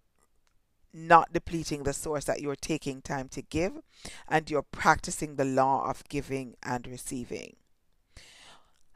not 0.94 1.34
depleting 1.34 1.84
the 1.84 1.94
source, 1.94 2.26
that 2.26 2.42
you're 2.42 2.56
taking 2.56 3.02
time 3.02 3.28
to 3.30 3.42
give 3.42 3.74
and 4.30 4.50
you're 4.50 4.62
practicing 4.62 5.36
the 5.36 5.46
law 5.46 5.90
of 5.90 6.08
giving 6.10 6.56
and 6.64 6.88
receiving. 6.88 7.58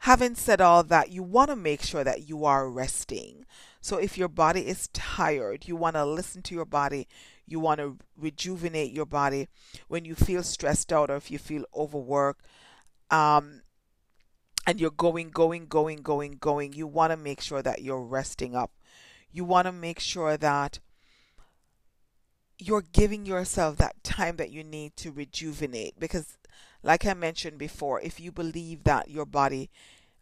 Having 0.04 0.36
said 0.36 0.62
all 0.62 0.82
that, 0.84 1.10
you 1.10 1.22
want 1.22 1.50
to 1.50 1.56
make 1.56 1.82
sure 1.82 2.02
that 2.02 2.26
you 2.26 2.46
are 2.46 2.70
resting. 2.70 3.44
So 3.82 3.98
if 3.98 4.16
your 4.16 4.28
body 4.28 4.66
is 4.66 4.88
tired, 4.94 5.68
you 5.68 5.76
want 5.76 5.96
to 5.96 6.06
listen 6.06 6.40
to 6.42 6.54
your 6.54 6.64
body. 6.64 7.06
You 7.50 7.60
want 7.60 7.80
to 7.80 7.98
rejuvenate 8.16 8.92
your 8.92 9.06
body 9.06 9.48
when 9.88 10.04
you 10.04 10.14
feel 10.14 10.42
stressed 10.42 10.92
out 10.92 11.10
or 11.10 11.16
if 11.16 11.30
you 11.30 11.38
feel 11.38 11.64
overworked. 11.74 12.46
Um, 13.10 13.62
and 14.66 14.80
you're 14.80 14.90
going, 14.90 15.30
going, 15.30 15.66
going, 15.66 15.98
going, 16.02 16.38
going. 16.40 16.72
You 16.72 16.86
want 16.86 17.10
to 17.10 17.16
make 17.16 17.40
sure 17.40 17.60
that 17.60 17.82
you're 17.82 18.02
resting 18.02 18.54
up. 18.54 18.70
You 19.32 19.44
want 19.44 19.66
to 19.66 19.72
make 19.72 20.00
sure 20.00 20.36
that 20.36 20.78
you're 22.58 22.84
giving 22.92 23.26
yourself 23.26 23.76
that 23.78 24.02
time 24.04 24.36
that 24.36 24.50
you 24.50 24.62
need 24.62 24.94
to 24.96 25.10
rejuvenate 25.10 25.98
because 25.98 26.36
like 26.82 27.04
I 27.04 27.14
mentioned 27.14 27.58
before, 27.58 28.00
if 28.00 28.20
you 28.20 28.32
believe 28.32 28.84
that 28.84 29.10
your 29.10 29.26
body 29.26 29.70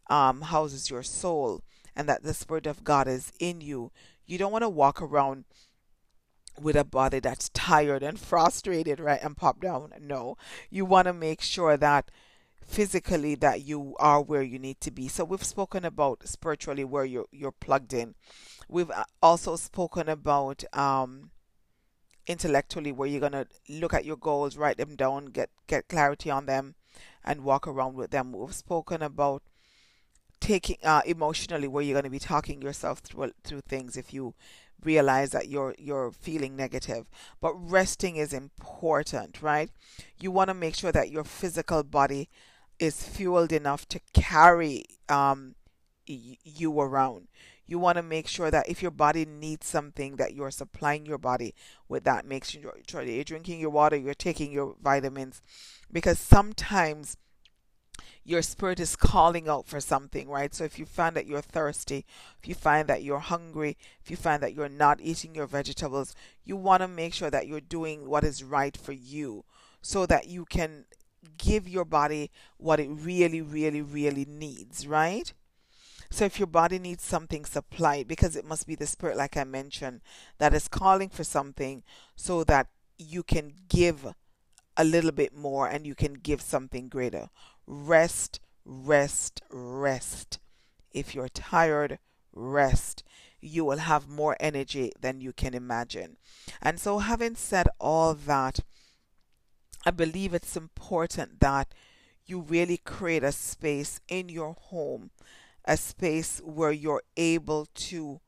um, 0.09 0.41
houses 0.41 0.89
your 0.89 1.03
soul 1.03 1.61
and 1.95 2.07
that 2.09 2.23
the 2.23 2.33
Spirit 2.33 2.67
of 2.67 2.83
God 2.83 3.07
is 3.07 3.31
in 3.39 3.61
you, 3.61 3.91
you 4.25 4.37
don't 4.37 4.51
want 4.51 4.63
to 4.63 4.69
walk 4.69 5.01
around 5.01 5.45
with 6.59 6.75
a 6.75 6.83
body 6.83 7.19
that's 7.19 7.49
tired 7.49 8.03
and 8.03 8.19
frustrated, 8.19 8.99
right, 8.99 9.21
and 9.21 9.37
pop 9.37 9.61
down. 9.61 9.93
No, 9.99 10.37
you 10.69 10.85
want 10.85 11.07
to 11.07 11.13
make 11.13 11.41
sure 11.41 11.77
that 11.77 12.11
physically 12.65 13.33
that 13.35 13.63
you 13.63 13.95
are 13.99 14.21
where 14.21 14.43
you 14.43 14.59
need 14.59 14.79
to 14.81 14.91
be. 14.91 15.07
So 15.07 15.23
we've 15.25 15.43
spoken 15.43 15.83
about 15.83 16.27
spiritually 16.27 16.83
where 16.83 17.05
you're 17.05 17.25
you're 17.31 17.51
plugged 17.51 17.93
in. 17.93 18.15
We've 18.67 18.91
uh, 18.91 19.05
also 19.21 19.55
spoken 19.55 20.07
about 20.07 20.63
um, 20.73 21.31
intellectually 22.27 22.91
where 22.91 23.07
you're 23.07 23.19
going 23.19 23.31
to 23.31 23.47
look 23.67 23.93
at 23.93 24.05
your 24.05 24.17
goals, 24.17 24.55
write 24.55 24.77
them 24.77 24.95
down, 24.95 25.25
get 25.27 25.49
get 25.67 25.87
clarity 25.87 26.29
on 26.29 26.45
them 26.45 26.75
and 27.25 27.43
walk 27.43 27.67
around 27.67 27.95
with 27.95 28.11
them. 28.11 28.31
We've 28.33 28.53
spoken 28.53 29.01
about 29.01 29.41
taking 30.39 30.77
uh, 30.83 31.01
emotionally 31.05 31.67
where 31.67 31.83
you're 31.83 31.95
going 31.95 32.03
to 32.03 32.09
be 32.09 32.19
talking 32.19 32.61
yourself 32.61 32.99
through 32.99 33.31
through 33.43 33.61
things 33.61 33.97
if 33.97 34.13
you 34.13 34.35
realize 34.83 35.31
that 35.31 35.49
you're 35.49 35.75
you're 35.77 36.11
feeling 36.11 36.55
negative 36.55 37.09
but 37.41 37.53
resting 37.53 38.15
is 38.15 38.33
important 38.33 39.41
right? 39.41 39.69
You 40.19 40.31
want 40.31 40.49
to 40.49 40.53
make 40.53 40.75
sure 40.75 40.91
that 40.91 41.11
your 41.11 41.23
physical 41.23 41.83
body 41.83 42.29
is 42.79 43.03
fueled 43.03 43.51
enough 43.51 43.87
to 43.89 43.99
carry 44.13 44.85
um, 45.09 45.55
you 46.05 46.79
around. 46.79 47.27
You 47.65 47.77
want 47.77 47.97
to 47.97 48.03
make 48.03 48.27
sure 48.27 48.49
that 48.49 48.67
if 48.67 48.81
your 48.81 48.91
body 48.91 49.25
needs 49.25 49.67
something 49.67 50.15
that 50.15 50.33
you're 50.33 50.49
supplying 50.49 51.05
your 51.05 51.19
body 51.19 51.53
with 51.87 52.03
that. 52.05 52.25
Make 52.25 52.45
sure 52.45 52.61
you're 52.61 53.23
drinking 53.23 53.59
your 53.59 53.69
water 53.69 53.95
you're 53.95 54.13
taking 54.13 54.51
your 54.51 54.75
vitamins 54.81 55.41
because 55.91 56.17
sometimes 56.17 57.17
your 58.29 58.41
spirit 58.41 58.79
is 58.79 58.95
calling 58.95 59.49
out 59.49 59.65
for 59.65 59.79
something 59.79 60.29
right 60.29 60.53
so 60.53 60.63
if 60.63 60.77
you 60.77 60.85
find 60.85 61.15
that 61.15 61.25
you're 61.25 61.41
thirsty 61.41 62.05
if 62.39 62.47
you 62.47 62.53
find 62.53 62.87
that 62.87 63.03
you're 63.03 63.19
hungry 63.19 63.75
if 64.01 64.11
you 64.11 64.15
find 64.15 64.43
that 64.43 64.53
you're 64.53 64.69
not 64.69 64.99
eating 65.01 65.33
your 65.33 65.47
vegetables 65.47 66.15
you 66.43 66.55
want 66.55 66.81
to 66.81 66.87
make 66.87 67.13
sure 67.13 67.31
that 67.31 67.47
you're 67.47 67.59
doing 67.59 68.07
what 68.07 68.23
is 68.23 68.43
right 68.43 68.77
for 68.77 68.93
you 68.93 69.43
so 69.81 70.05
that 70.05 70.27
you 70.27 70.45
can 70.45 70.85
give 71.37 71.67
your 71.67 71.85
body 71.85 72.29
what 72.57 72.79
it 72.79 72.89
really 72.89 73.41
really 73.41 73.81
really 73.81 74.25
needs 74.25 74.85
right 74.85 75.33
so 76.11 76.25
if 76.25 76.39
your 76.39 76.47
body 76.47 76.79
needs 76.79 77.03
something 77.03 77.45
supplied, 77.45 78.07
because 78.07 78.35
it 78.35 78.43
must 78.43 78.65
be 78.65 78.75
the 78.75 78.87
spirit, 78.87 79.15
like 79.15 79.37
I 79.37 79.43
mentioned, 79.43 80.01
that 80.39 80.55
is 80.55 80.67
calling 80.67 81.09
for 81.09 81.23
something 81.23 81.83
so 82.15 82.43
that 82.45 82.67
you 82.97 83.21
can 83.21 83.53
give 83.69 84.07
a 84.75 84.83
little 84.83 85.11
bit 85.11 85.35
more 85.35 85.67
and 85.67 85.85
you 85.85 85.93
can 85.93 86.13
give 86.13 86.41
something 86.41 86.87
greater. 86.87 87.29
Rest, 87.69 88.39
rest, 88.65 89.41
rest. 89.51 90.39
If 90.91 91.13
you're 91.13 91.29
tired, 91.29 91.99
rest. 92.33 93.03
You 93.39 93.63
will 93.63 93.77
have 93.77 94.09
more 94.09 94.35
energy 94.39 94.91
than 94.99 95.21
you 95.21 95.31
can 95.31 95.53
imagine. 95.53 96.17
And 96.61 96.79
so, 96.79 96.97
having 96.97 97.35
said 97.35 97.67
all 97.79 98.13
that, 98.15 98.61
I 99.85 99.91
believe 99.91 100.33
it's 100.33 100.57
important 100.57 101.39
that 101.39 101.73
you 102.25 102.41
really 102.41 102.77
create 102.77 103.23
a 103.23 103.31
space 103.31 104.01
in 104.09 104.27
your 104.27 104.53
home 104.53 105.11
a 105.69 105.77
space 105.77 106.41
where 106.43 106.71
you're 106.71 107.03
able 107.15 107.67
to 107.75 108.19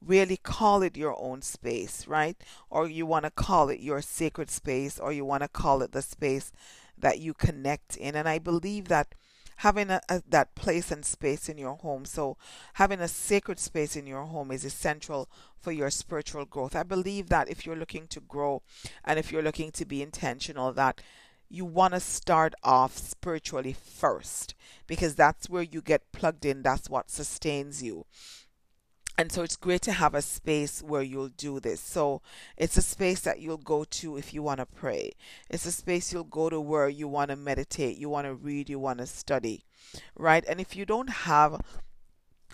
really 0.00 0.36
call 0.36 0.82
it 0.82 0.96
your 0.96 1.20
own 1.20 1.42
space, 1.42 2.06
right? 2.06 2.36
Or 2.70 2.86
you 2.86 3.04
want 3.06 3.24
to 3.24 3.30
call 3.30 3.70
it 3.70 3.80
your 3.80 4.00
sacred 4.02 4.50
space, 4.50 4.98
or 4.98 5.12
you 5.12 5.24
want 5.24 5.42
to 5.42 5.48
call 5.48 5.82
it 5.82 5.90
the 5.90 6.02
space 6.02 6.52
that 6.98 7.20
you 7.20 7.34
connect 7.34 7.96
in. 7.96 8.14
And 8.14 8.28
I 8.28 8.38
believe 8.38 8.88
that 8.88 9.14
having 9.56 9.90
a, 9.90 10.00
a, 10.08 10.22
that 10.28 10.54
place 10.54 10.90
and 10.90 11.04
space 11.04 11.48
in 11.48 11.58
your 11.58 11.74
home, 11.74 12.04
so 12.04 12.36
having 12.74 13.00
a 13.00 13.08
sacred 13.08 13.58
space 13.58 13.96
in 13.96 14.06
your 14.06 14.24
home 14.24 14.50
is 14.50 14.64
essential 14.64 15.28
for 15.58 15.72
your 15.72 15.90
spiritual 15.90 16.44
growth. 16.44 16.76
I 16.76 16.82
believe 16.82 17.28
that 17.28 17.48
if 17.48 17.64
you're 17.64 17.76
looking 17.76 18.06
to 18.08 18.20
grow 18.20 18.62
and 19.04 19.18
if 19.18 19.32
you're 19.32 19.42
looking 19.42 19.72
to 19.72 19.84
be 19.84 20.02
intentional, 20.02 20.72
that 20.74 21.00
you 21.48 21.64
want 21.64 21.94
to 21.94 22.00
start 22.00 22.54
off 22.62 22.96
spiritually 22.96 23.72
first 23.72 24.54
because 24.86 25.14
that's 25.14 25.48
where 25.48 25.62
you 25.62 25.80
get 25.80 26.12
plugged 26.12 26.44
in, 26.44 26.62
that's 26.62 26.90
what 26.90 27.10
sustains 27.10 27.82
you. 27.82 28.04
And 29.18 29.32
so 29.32 29.42
it's 29.42 29.56
great 29.56 29.80
to 29.82 29.92
have 29.92 30.14
a 30.14 30.20
space 30.20 30.82
where 30.82 31.02
you'll 31.02 31.28
do 31.28 31.58
this. 31.58 31.80
So 31.80 32.20
it's 32.56 32.76
a 32.76 32.82
space 32.82 33.20
that 33.20 33.40
you'll 33.40 33.56
go 33.56 33.84
to 33.84 34.16
if 34.18 34.34
you 34.34 34.42
want 34.42 34.60
to 34.60 34.66
pray. 34.66 35.12
It's 35.48 35.64
a 35.64 35.72
space 35.72 36.12
you'll 36.12 36.24
go 36.24 36.50
to 36.50 36.60
where 36.60 36.88
you 36.88 37.08
want 37.08 37.30
to 37.30 37.36
meditate, 37.36 37.96
you 37.96 38.10
want 38.10 38.26
to 38.26 38.34
read, 38.34 38.68
you 38.68 38.78
want 38.78 38.98
to 38.98 39.06
study, 39.06 39.64
right? 40.16 40.44
And 40.46 40.60
if 40.60 40.76
you 40.76 40.84
don't 40.84 41.08
have 41.08 41.62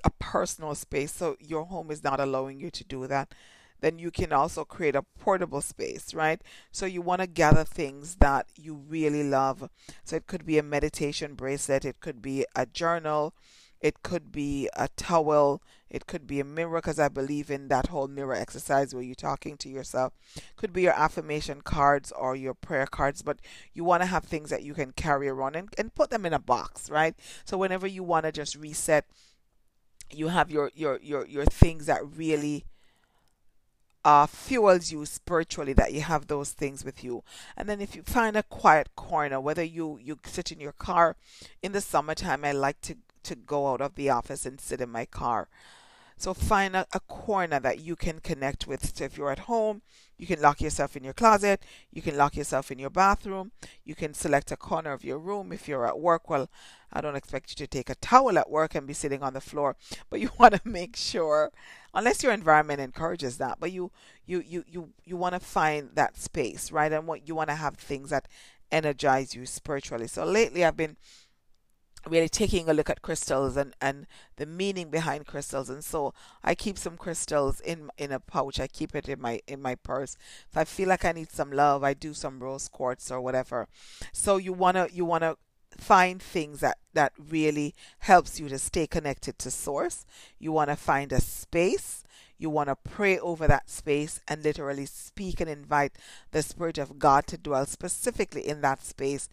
a 0.05 0.11
personal 0.20 0.75
space, 0.77 1.12
so 1.12 1.37
your 1.40 1.64
home 1.64 1.90
is 1.90 2.05
not 2.05 2.20
allowing 2.20 2.61
you 2.61 2.70
to 2.70 2.85
do 2.85 3.09
that, 3.09 3.35
then 3.81 3.98
you 3.98 4.12
can 4.12 4.33
also 4.33 4.64
create 4.64 4.94
a 4.94 5.05
portable 5.18 5.61
space, 5.61 6.14
right? 6.14 6.40
So 6.70 6.87
you 6.87 7.03
want 7.03 7.20
to 7.20 7.27
gather 7.27 7.64
things 7.64 8.16
that 8.16 8.46
you 8.55 8.75
really 8.75 9.25
love. 9.25 9.68
So 10.05 10.14
it 10.14 10.29
could 10.29 10.46
be 10.46 10.59
a 10.59 10.62
meditation 10.62 11.35
bracelet, 11.35 11.85
it 11.85 11.98
could 11.98 12.22
be 12.22 12.46
a 12.55 12.64
journal, 12.66 13.35
it 13.83 14.03
could 14.05 14.31
be 14.31 14.68
a 14.77 14.88
towel, 14.97 15.61
it 15.90 16.07
could 16.07 16.27
be 16.27 16.38
a 16.38 16.45
mirror, 16.45 16.79
because 16.79 17.01
I 17.01 17.09
believe 17.09 17.51
in 17.51 17.66
that 17.68 17.88
whole 17.88 18.07
mirror 18.07 18.35
exercise 18.35 18.95
where 18.95 19.03
you're 19.03 19.16
talking 19.16 19.57
to 19.59 19.68
yourself. 19.68 20.12
Could 20.57 20.73
be 20.73 20.83
your 20.83 20.95
affirmation 20.95 21.62
cards 21.62 22.12
or 22.12 22.37
your 22.37 22.55
prayer 22.55 22.87
cards, 22.87 23.23
but 23.23 23.40
you 23.75 23.83
want 23.83 24.03
to 24.03 24.07
have 24.07 24.25
things 24.25 24.51
that 24.51 24.62
you 24.62 24.73
can 24.73 24.92
carry 24.92 25.29
around 25.29 25.57
and, 25.57 25.68
and 25.77 25.95
put 25.95 26.11
them 26.11 26.25
in 26.25 26.33
a 26.33 26.38
box, 26.38 26.88
right? 26.90 27.16
So 27.45 27.59
whenever 27.59 27.88
you 27.88 28.05
want 28.05 28.25
to 28.25 28.33
just 28.33 28.55
reset, 28.55 29.05
you 30.12 30.29
have 30.29 30.51
your 30.51 30.71
your 30.75 31.01
your 31.03 31.27
your 31.27 31.45
things 31.45 31.87
that 31.87 32.03
really 32.16 32.64
uh, 34.05 34.27
fuels 34.27 34.90
you 34.90 35.07
spiritually 35.07 35.73
that 35.73 35.92
you 35.92 36.01
have 36.01 36.27
those 36.27 36.51
things 36.51 36.85
with 36.85 37.05
you 37.05 37.23
and 37.57 37.68
then 37.68 37.81
if 37.81 37.95
you 37.95 38.03
find 38.03 38.37
a 38.37 38.42
quiet 38.42 38.88
corner 38.97 39.40
whether 39.40 39.62
you 39.62 39.97
you 40.03 40.18
sit 40.25 40.51
in 40.51 40.59
your 40.59 40.73
car 40.73 41.14
in 41.62 41.71
the 41.71 41.81
summertime 41.81 42.45
i 42.45 42.51
like 42.51 42.81
to 42.81 42.97
to 43.25 43.35
go 43.35 43.69
out 43.73 43.81
of 43.81 43.95
the 43.95 44.11
office 44.11 44.47
and 44.47 44.61
sit 44.61 44.81
in 44.81 44.91
my 44.91 45.05
car 45.05 45.49
so 46.23 46.35
find 46.35 46.77
a, 46.77 46.87
a, 46.93 47.01
corner 47.01 47.59
that 47.59 47.81
you 47.81 47.97
can 47.97 48.21
connect 48.21 48.69
with. 48.69 48.97
So 48.97 49.03
if 49.03 49.19
you're 49.19 49.33
at 49.33 49.51
home, 49.51 49.83
you 50.17 50.25
can 50.25 50.41
lock 50.41 50.61
yourself 50.61 50.97
in 50.97 51.03
your 51.03 51.15
closet, 51.15 51.65
you 51.91 52.01
can 52.01 52.17
lock 52.17 52.37
yourself 52.37 52.71
in 52.71 52.79
your 52.79 52.91
bathroom, 52.91 53.51
you 53.85 53.97
can 53.97 54.15
select 54.15 54.53
a 54.53 54.57
corner 54.57 54.93
of 54.93 55.03
your 55.03 55.19
room. 55.19 55.51
If 55.51 55.67
you're 55.67 55.85
at 55.85 55.99
work, 55.99 56.31
well, 56.31 56.49
I 56.93 57.01
don't 57.01 57.17
expect 57.17 57.51
you 57.51 57.57
to 57.57 57.67
take 57.67 57.91
a 57.91 57.97
towel 57.97 58.39
at 58.39 58.49
work 58.49 58.77
and 58.77 58.87
be 58.87 58.93
sitting 58.93 59.21
on 59.21 59.35
the 59.35 59.41
floor, 59.41 59.75
but 60.11 60.21
you 60.21 60.31
want 60.39 60.55
to 60.55 60.61
make 60.65 60.95
sure, 60.95 61.51
unless 61.93 62.23
your 62.23 62.31
environment 62.33 62.81
encourages 62.81 63.39
that, 63.39 63.59
but 63.59 63.73
you 63.73 63.91
you 64.25 64.45
you 64.47 64.65
you 64.69 64.91
you 65.05 65.17
want 65.17 65.35
to 65.35 65.41
find 65.41 65.91
that 65.95 66.17
space, 66.17 66.71
right? 66.71 66.93
And 66.93 67.09
what 67.09 67.27
you 67.27 67.35
want 67.35 67.51
to 67.51 67.57
have 67.57 67.75
things 67.75 68.11
that 68.11 68.29
energize 68.71 69.35
you 69.35 69.45
spiritually. 69.45 70.07
So 70.07 70.25
lately, 70.25 70.65
I've 70.65 70.77
been 70.77 70.97
really 72.09 72.29
taking 72.29 72.69
a 72.69 72.75
look 72.75 72.91
at 72.91 73.03
crystals 73.03 73.57
and, 73.57 73.75
and 73.81 74.07
the 74.37 74.47
meaning 74.47 74.91
behind 74.91 75.27
crystals. 75.27 75.71
And 75.71 75.85
so 75.85 76.15
I 76.43 76.55
keep 76.55 76.79
some 76.79 76.97
crystals 76.97 77.61
in 77.61 77.91
in 77.97 78.12
a 78.12 78.21
pouch. 78.21 78.61
I 78.61 78.67
keep 78.67 78.95
it 78.95 79.09
in 79.09 79.21
my 79.21 79.41
in 79.47 79.62
my 79.62 79.75
purse. 79.77 80.17
If 80.51 80.57
I 80.57 80.65
feel 80.65 80.88
like 80.88 81.05
I 81.05 81.12
need 81.12 81.31
some 81.31 81.53
love 81.53 81.85
I 81.85 81.95
do 81.95 82.15
some 82.15 82.41
rose 82.41 82.69
quartz 82.69 83.11
or 83.11 83.21
whatever. 83.21 83.69
So 84.12 84.37
you 84.37 84.53
want 84.53 84.77
to 84.77 84.88
you 84.93 85.05
want 85.05 85.23
to 85.23 85.37
find 85.77 86.23
things 86.23 86.61
that 86.61 86.79
that 86.93 87.12
really 87.19 87.75
helps 88.01 88.38
you 88.38 88.49
to 88.49 88.59
stay 88.59 88.87
connected 88.87 89.38
to 89.38 89.51
source. 89.51 90.05
You 90.38 90.53
want 90.53 90.71
to 90.71 90.77
find 90.77 91.12
a 91.12 91.21
space. 91.21 92.05
You 92.38 92.51
want 92.51 92.71
to 92.71 92.77
pray 92.77 93.21
over 93.21 93.47
that 93.47 93.71
space 93.71 94.21
and 94.27 94.43
literally 94.43 94.87
speak 94.87 95.41
and 95.41 95.49
invite 95.49 95.93
the 96.33 96.43
spirit 96.43 96.77
of 96.77 96.99
God 96.99 97.29
to 97.29 97.38
dwell 97.38 97.67
specifically 97.67 98.47
in 98.47 98.62
that 98.62 98.83
space 98.85 99.29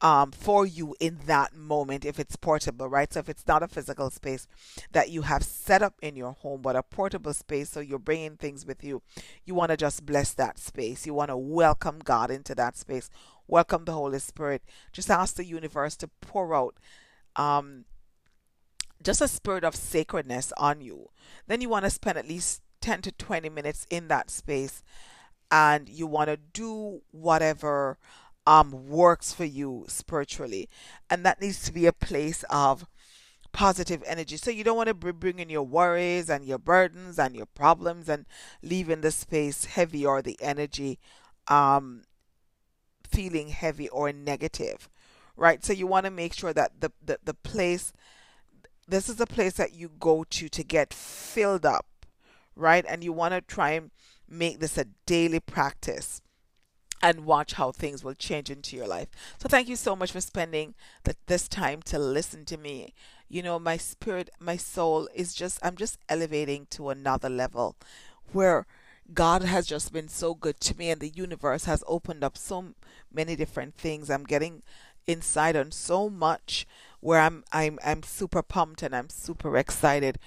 um, 0.00 0.30
for 0.30 0.64
you 0.64 0.94
in 1.00 1.18
that 1.26 1.54
moment 1.54 2.04
if 2.04 2.18
it's 2.18 2.36
portable, 2.36 2.88
right? 2.88 3.12
So 3.12 3.20
if 3.20 3.28
it's 3.28 3.46
not 3.46 3.62
a 3.62 3.68
physical 3.68 4.10
space 4.10 4.46
that 4.92 5.10
you 5.10 5.22
have 5.22 5.42
set 5.42 5.82
up 5.82 5.94
in 6.00 6.16
your 6.16 6.32
home, 6.32 6.62
but 6.62 6.76
a 6.76 6.82
portable 6.82 7.34
space, 7.34 7.70
so 7.70 7.80
you're 7.80 7.98
bringing 7.98 8.36
things 8.36 8.64
with 8.64 8.84
you, 8.84 9.02
you 9.44 9.54
want 9.54 9.70
to 9.70 9.76
just 9.76 10.06
bless 10.06 10.32
that 10.34 10.58
space. 10.58 11.06
You 11.06 11.14
want 11.14 11.30
to 11.30 11.36
welcome 11.36 11.98
God 11.98 12.30
into 12.30 12.54
that 12.54 12.76
space, 12.76 13.10
welcome 13.46 13.84
the 13.84 13.92
Holy 13.92 14.20
Spirit. 14.20 14.62
Just 14.92 15.10
ask 15.10 15.34
the 15.34 15.44
universe 15.44 15.96
to 15.96 16.08
pour 16.20 16.54
out. 16.54 16.76
Um, 17.34 17.84
just 19.02 19.20
a 19.20 19.28
spirit 19.28 19.64
of 19.64 19.76
sacredness 19.76 20.52
on 20.56 20.80
you. 20.80 21.10
Then 21.46 21.60
you 21.60 21.68
want 21.68 21.84
to 21.84 21.90
spend 21.90 22.18
at 22.18 22.28
least 22.28 22.62
10 22.80 23.02
to 23.02 23.12
20 23.12 23.48
minutes 23.48 23.86
in 23.90 24.08
that 24.08 24.30
space 24.30 24.82
and 25.50 25.88
you 25.88 26.06
want 26.06 26.28
to 26.28 26.36
do 26.36 27.00
whatever 27.10 27.98
um, 28.48 28.88
works 28.88 29.30
for 29.34 29.44
you 29.44 29.84
spiritually. 29.88 30.70
And 31.10 31.24
that 31.26 31.38
needs 31.38 31.62
to 31.64 31.72
be 31.72 31.84
a 31.84 31.92
place 31.92 32.46
of 32.48 32.86
positive 33.52 34.02
energy. 34.06 34.38
So 34.38 34.50
you 34.50 34.64
don't 34.64 34.76
want 34.78 34.88
to 34.88 34.94
bring 34.94 35.38
in 35.38 35.50
your 35.50 35.64
worries 35.64 36.30
and 36.30 36.46
your 36.46 36.56
burdens 36.56 37.18
and 37.18 37.36
your 37.36 37.44
problems 37.44 38.08
and 38.08 38.24
leaving 38.62 39.02
the 39.02 39.10
space 39.10 39.66
heavy 39.66 40.04
or 40.06 40.22
the 40.22 40.38
energy 40.40 40.98
um, 41.48 42.04
feeling 43.06 43.48
heavy 43.48 43.90
or 43.90 44.12
negative, 44.14 44.88
right? 45.36 45.62
So 45.62 45.74
you 45.74 45.86
want 45.86 46.06
to 46.06 46.10
make 46.10 46.32
sure 46.32 46.54
that 46.54 46.80
the, 46.80 46.90
the, 47.04 47.18
the 47.22 47.34
place, 47.34 47.92
this 48.86 49.10
is 49.10 49.20
a 49.20 49.26
place 49.26 49.54
that 49.54 49.74
you 49.74 49.90
go 50.00 50.24
to 50.24 50.48
to 50.48 50.64
get 50.64 50.94
filled 50.94 51.66
up, 51.66 51.84
right? 52.56 52.84
And 52.88 53.04
you 53.04 53.12
want 53.12 53.34
to 53.34 53.42
try 53.42 53.72
and 53.72 53.90
make 54.26 54.58
this 54.58 54.78
a 54.78 54.86
daily 55.04 55.40
practice 55.40 56.22
and 57.02 57.26
watch 57.26 57.54
how 57.54 57.72
things 57.72 58.02
will 58.02 58.14
change 58.14 58.50
into 58.50 58.76
your 58.76 58.86
life. 58.86 59.08
So 59.38 59.48
thank 59.48 59.68
you 59.68 59.76
so 59.76 59.94
much 59.94 60.12
for 60.12 60.20
spending 60.20 60.74
the, 61.04 61.16
this 61.26 61.48
time 61.48 61.82
to 61.82 61.98
listen 61.98 62.44
to 62.46 62.56
me. 62.56 62.94
You 63.28 63.42
know, 63.42 63.58
my 63.58 63.76
spirit, 63.76 64.30
my 64.40 64.56
soul 64.56 65.08
is 65.14 65.34
just 65.34 65.58
I'm 65.62 65.76
just 65.76 65.98
elevating 66.08 66.66
to 66.70 66.90
another 66.90 67.28
level 67.28 67.76
where 68.32 68.66
God 69.12 69.42
has 69.42 69.66
just 69.66 69.92
been 69.92 70.08
so 70.08 70.34
good 70.34 70.60
to 70.60 70.76
me 70.76 70.90
and 70.90 71.00
the 71.00 71.08
universe 71.08 71.64
has 71.64 71.82
opened 71.86 72.22
up 72.24 72.36
so 72.36 72.74
many 73.12 73.36
different 73.36 73.74
things. 73.74 74.10
I'm 74.10 74.24
getting 74.24 74.62
insight 75.06 75.56
on 75.56 75.72
so 75.72 76.10
much 76.10 76.66
where 77.00 77.20
I'm 77.20 77.44
I'm 77.52 77.78
I'm 77.84 78.02
super 78.02 78.42
pumped 78.42 78.82
and 78.82 78.94
I'm 78.94 79.08
super 79.08 79.56
excited 79.56 80.18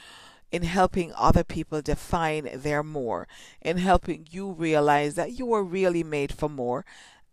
in 0.52 0.64
helping 0.64 1.14
other 1.16 1.44
people 1.44 1.82
define 1.82 2.50
their 2.54 2.84
more, 2.84 3.28
in 3.62 3.78
helping 3.78 4.28
you 4.30 4.52
realize 4.52 5.16
that 5.16 5.32
you 5.38 5.46
were 5.46 5.64
really 5.64 6.04
made 6.04 6.34
for 6.34 6.50
more 6.50 6.86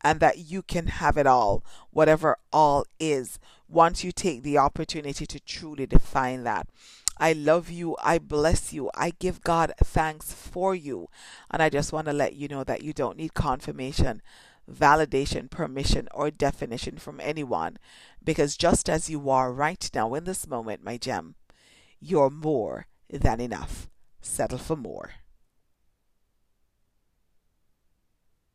and 0.03 0.21
that 0.21 0.39
you 0.39 0.63
can 0.63 0.87
have 0.87 1.17
it 1.17 1.27
all, 1.27 1.65
whatever 1.91 2.39
all 2.53 2.85
is, 3.01 3.39
once 3.69 4.05
you 4.05 4.13
take 4.13 4.43
the 4.43 4.57
opportunity 4.57 5.27
to 5.27 5.41
truly 5.41 5.87
define 5.87 6.45
that. 6.45 6.69
I 7.21 7.33
love 7.33 7.69
you. 7.69 7.97
I 8.03 8.19
bless 8.19 8.73
you. 8.73 8.91
I 8.95 9.13
give 9.19 9.43
God 9.43 9.73
thanks 9.83 10.33
for 10.33 10.75
you. 10.75 11.09
And 11.51 11.61
I 11.61 11.69
just 11.69 11.93
want 11.93 12.07
to 12.07 12.13
let 12.13 12.35
you 12.35 12.47
know 12.47 12.63
that 12.63 12.83
you 12.83 12.93
don't 12.93 13.17
need 13.17 13.35
confirmation, 13.35 14.23
validation, 14.73 15.51
permission, 15.51 16.09
or 16.15 16.31
definition 16.31 16.97
from 16.97 17.19
anyone 17.21 17.79
because 18.23 18.57
just 18.57 18.89
as 18.89 19.11
you 19.11 19.29
are 19.31 19.53
right 19.53 19.91
now 19.93 20.15
in 20.15 20.25
this 20.25 20.47
moment, 20.47 20.85
my 20.85 20.97
gem, 20.97 21.35
you're 22.01 22.31
more 22.31 22.87
than 23.11 23.41
enough. 23.41 23.89
Settle 24.21 24.59
for 24.59 24.77
more. 24.77 25.11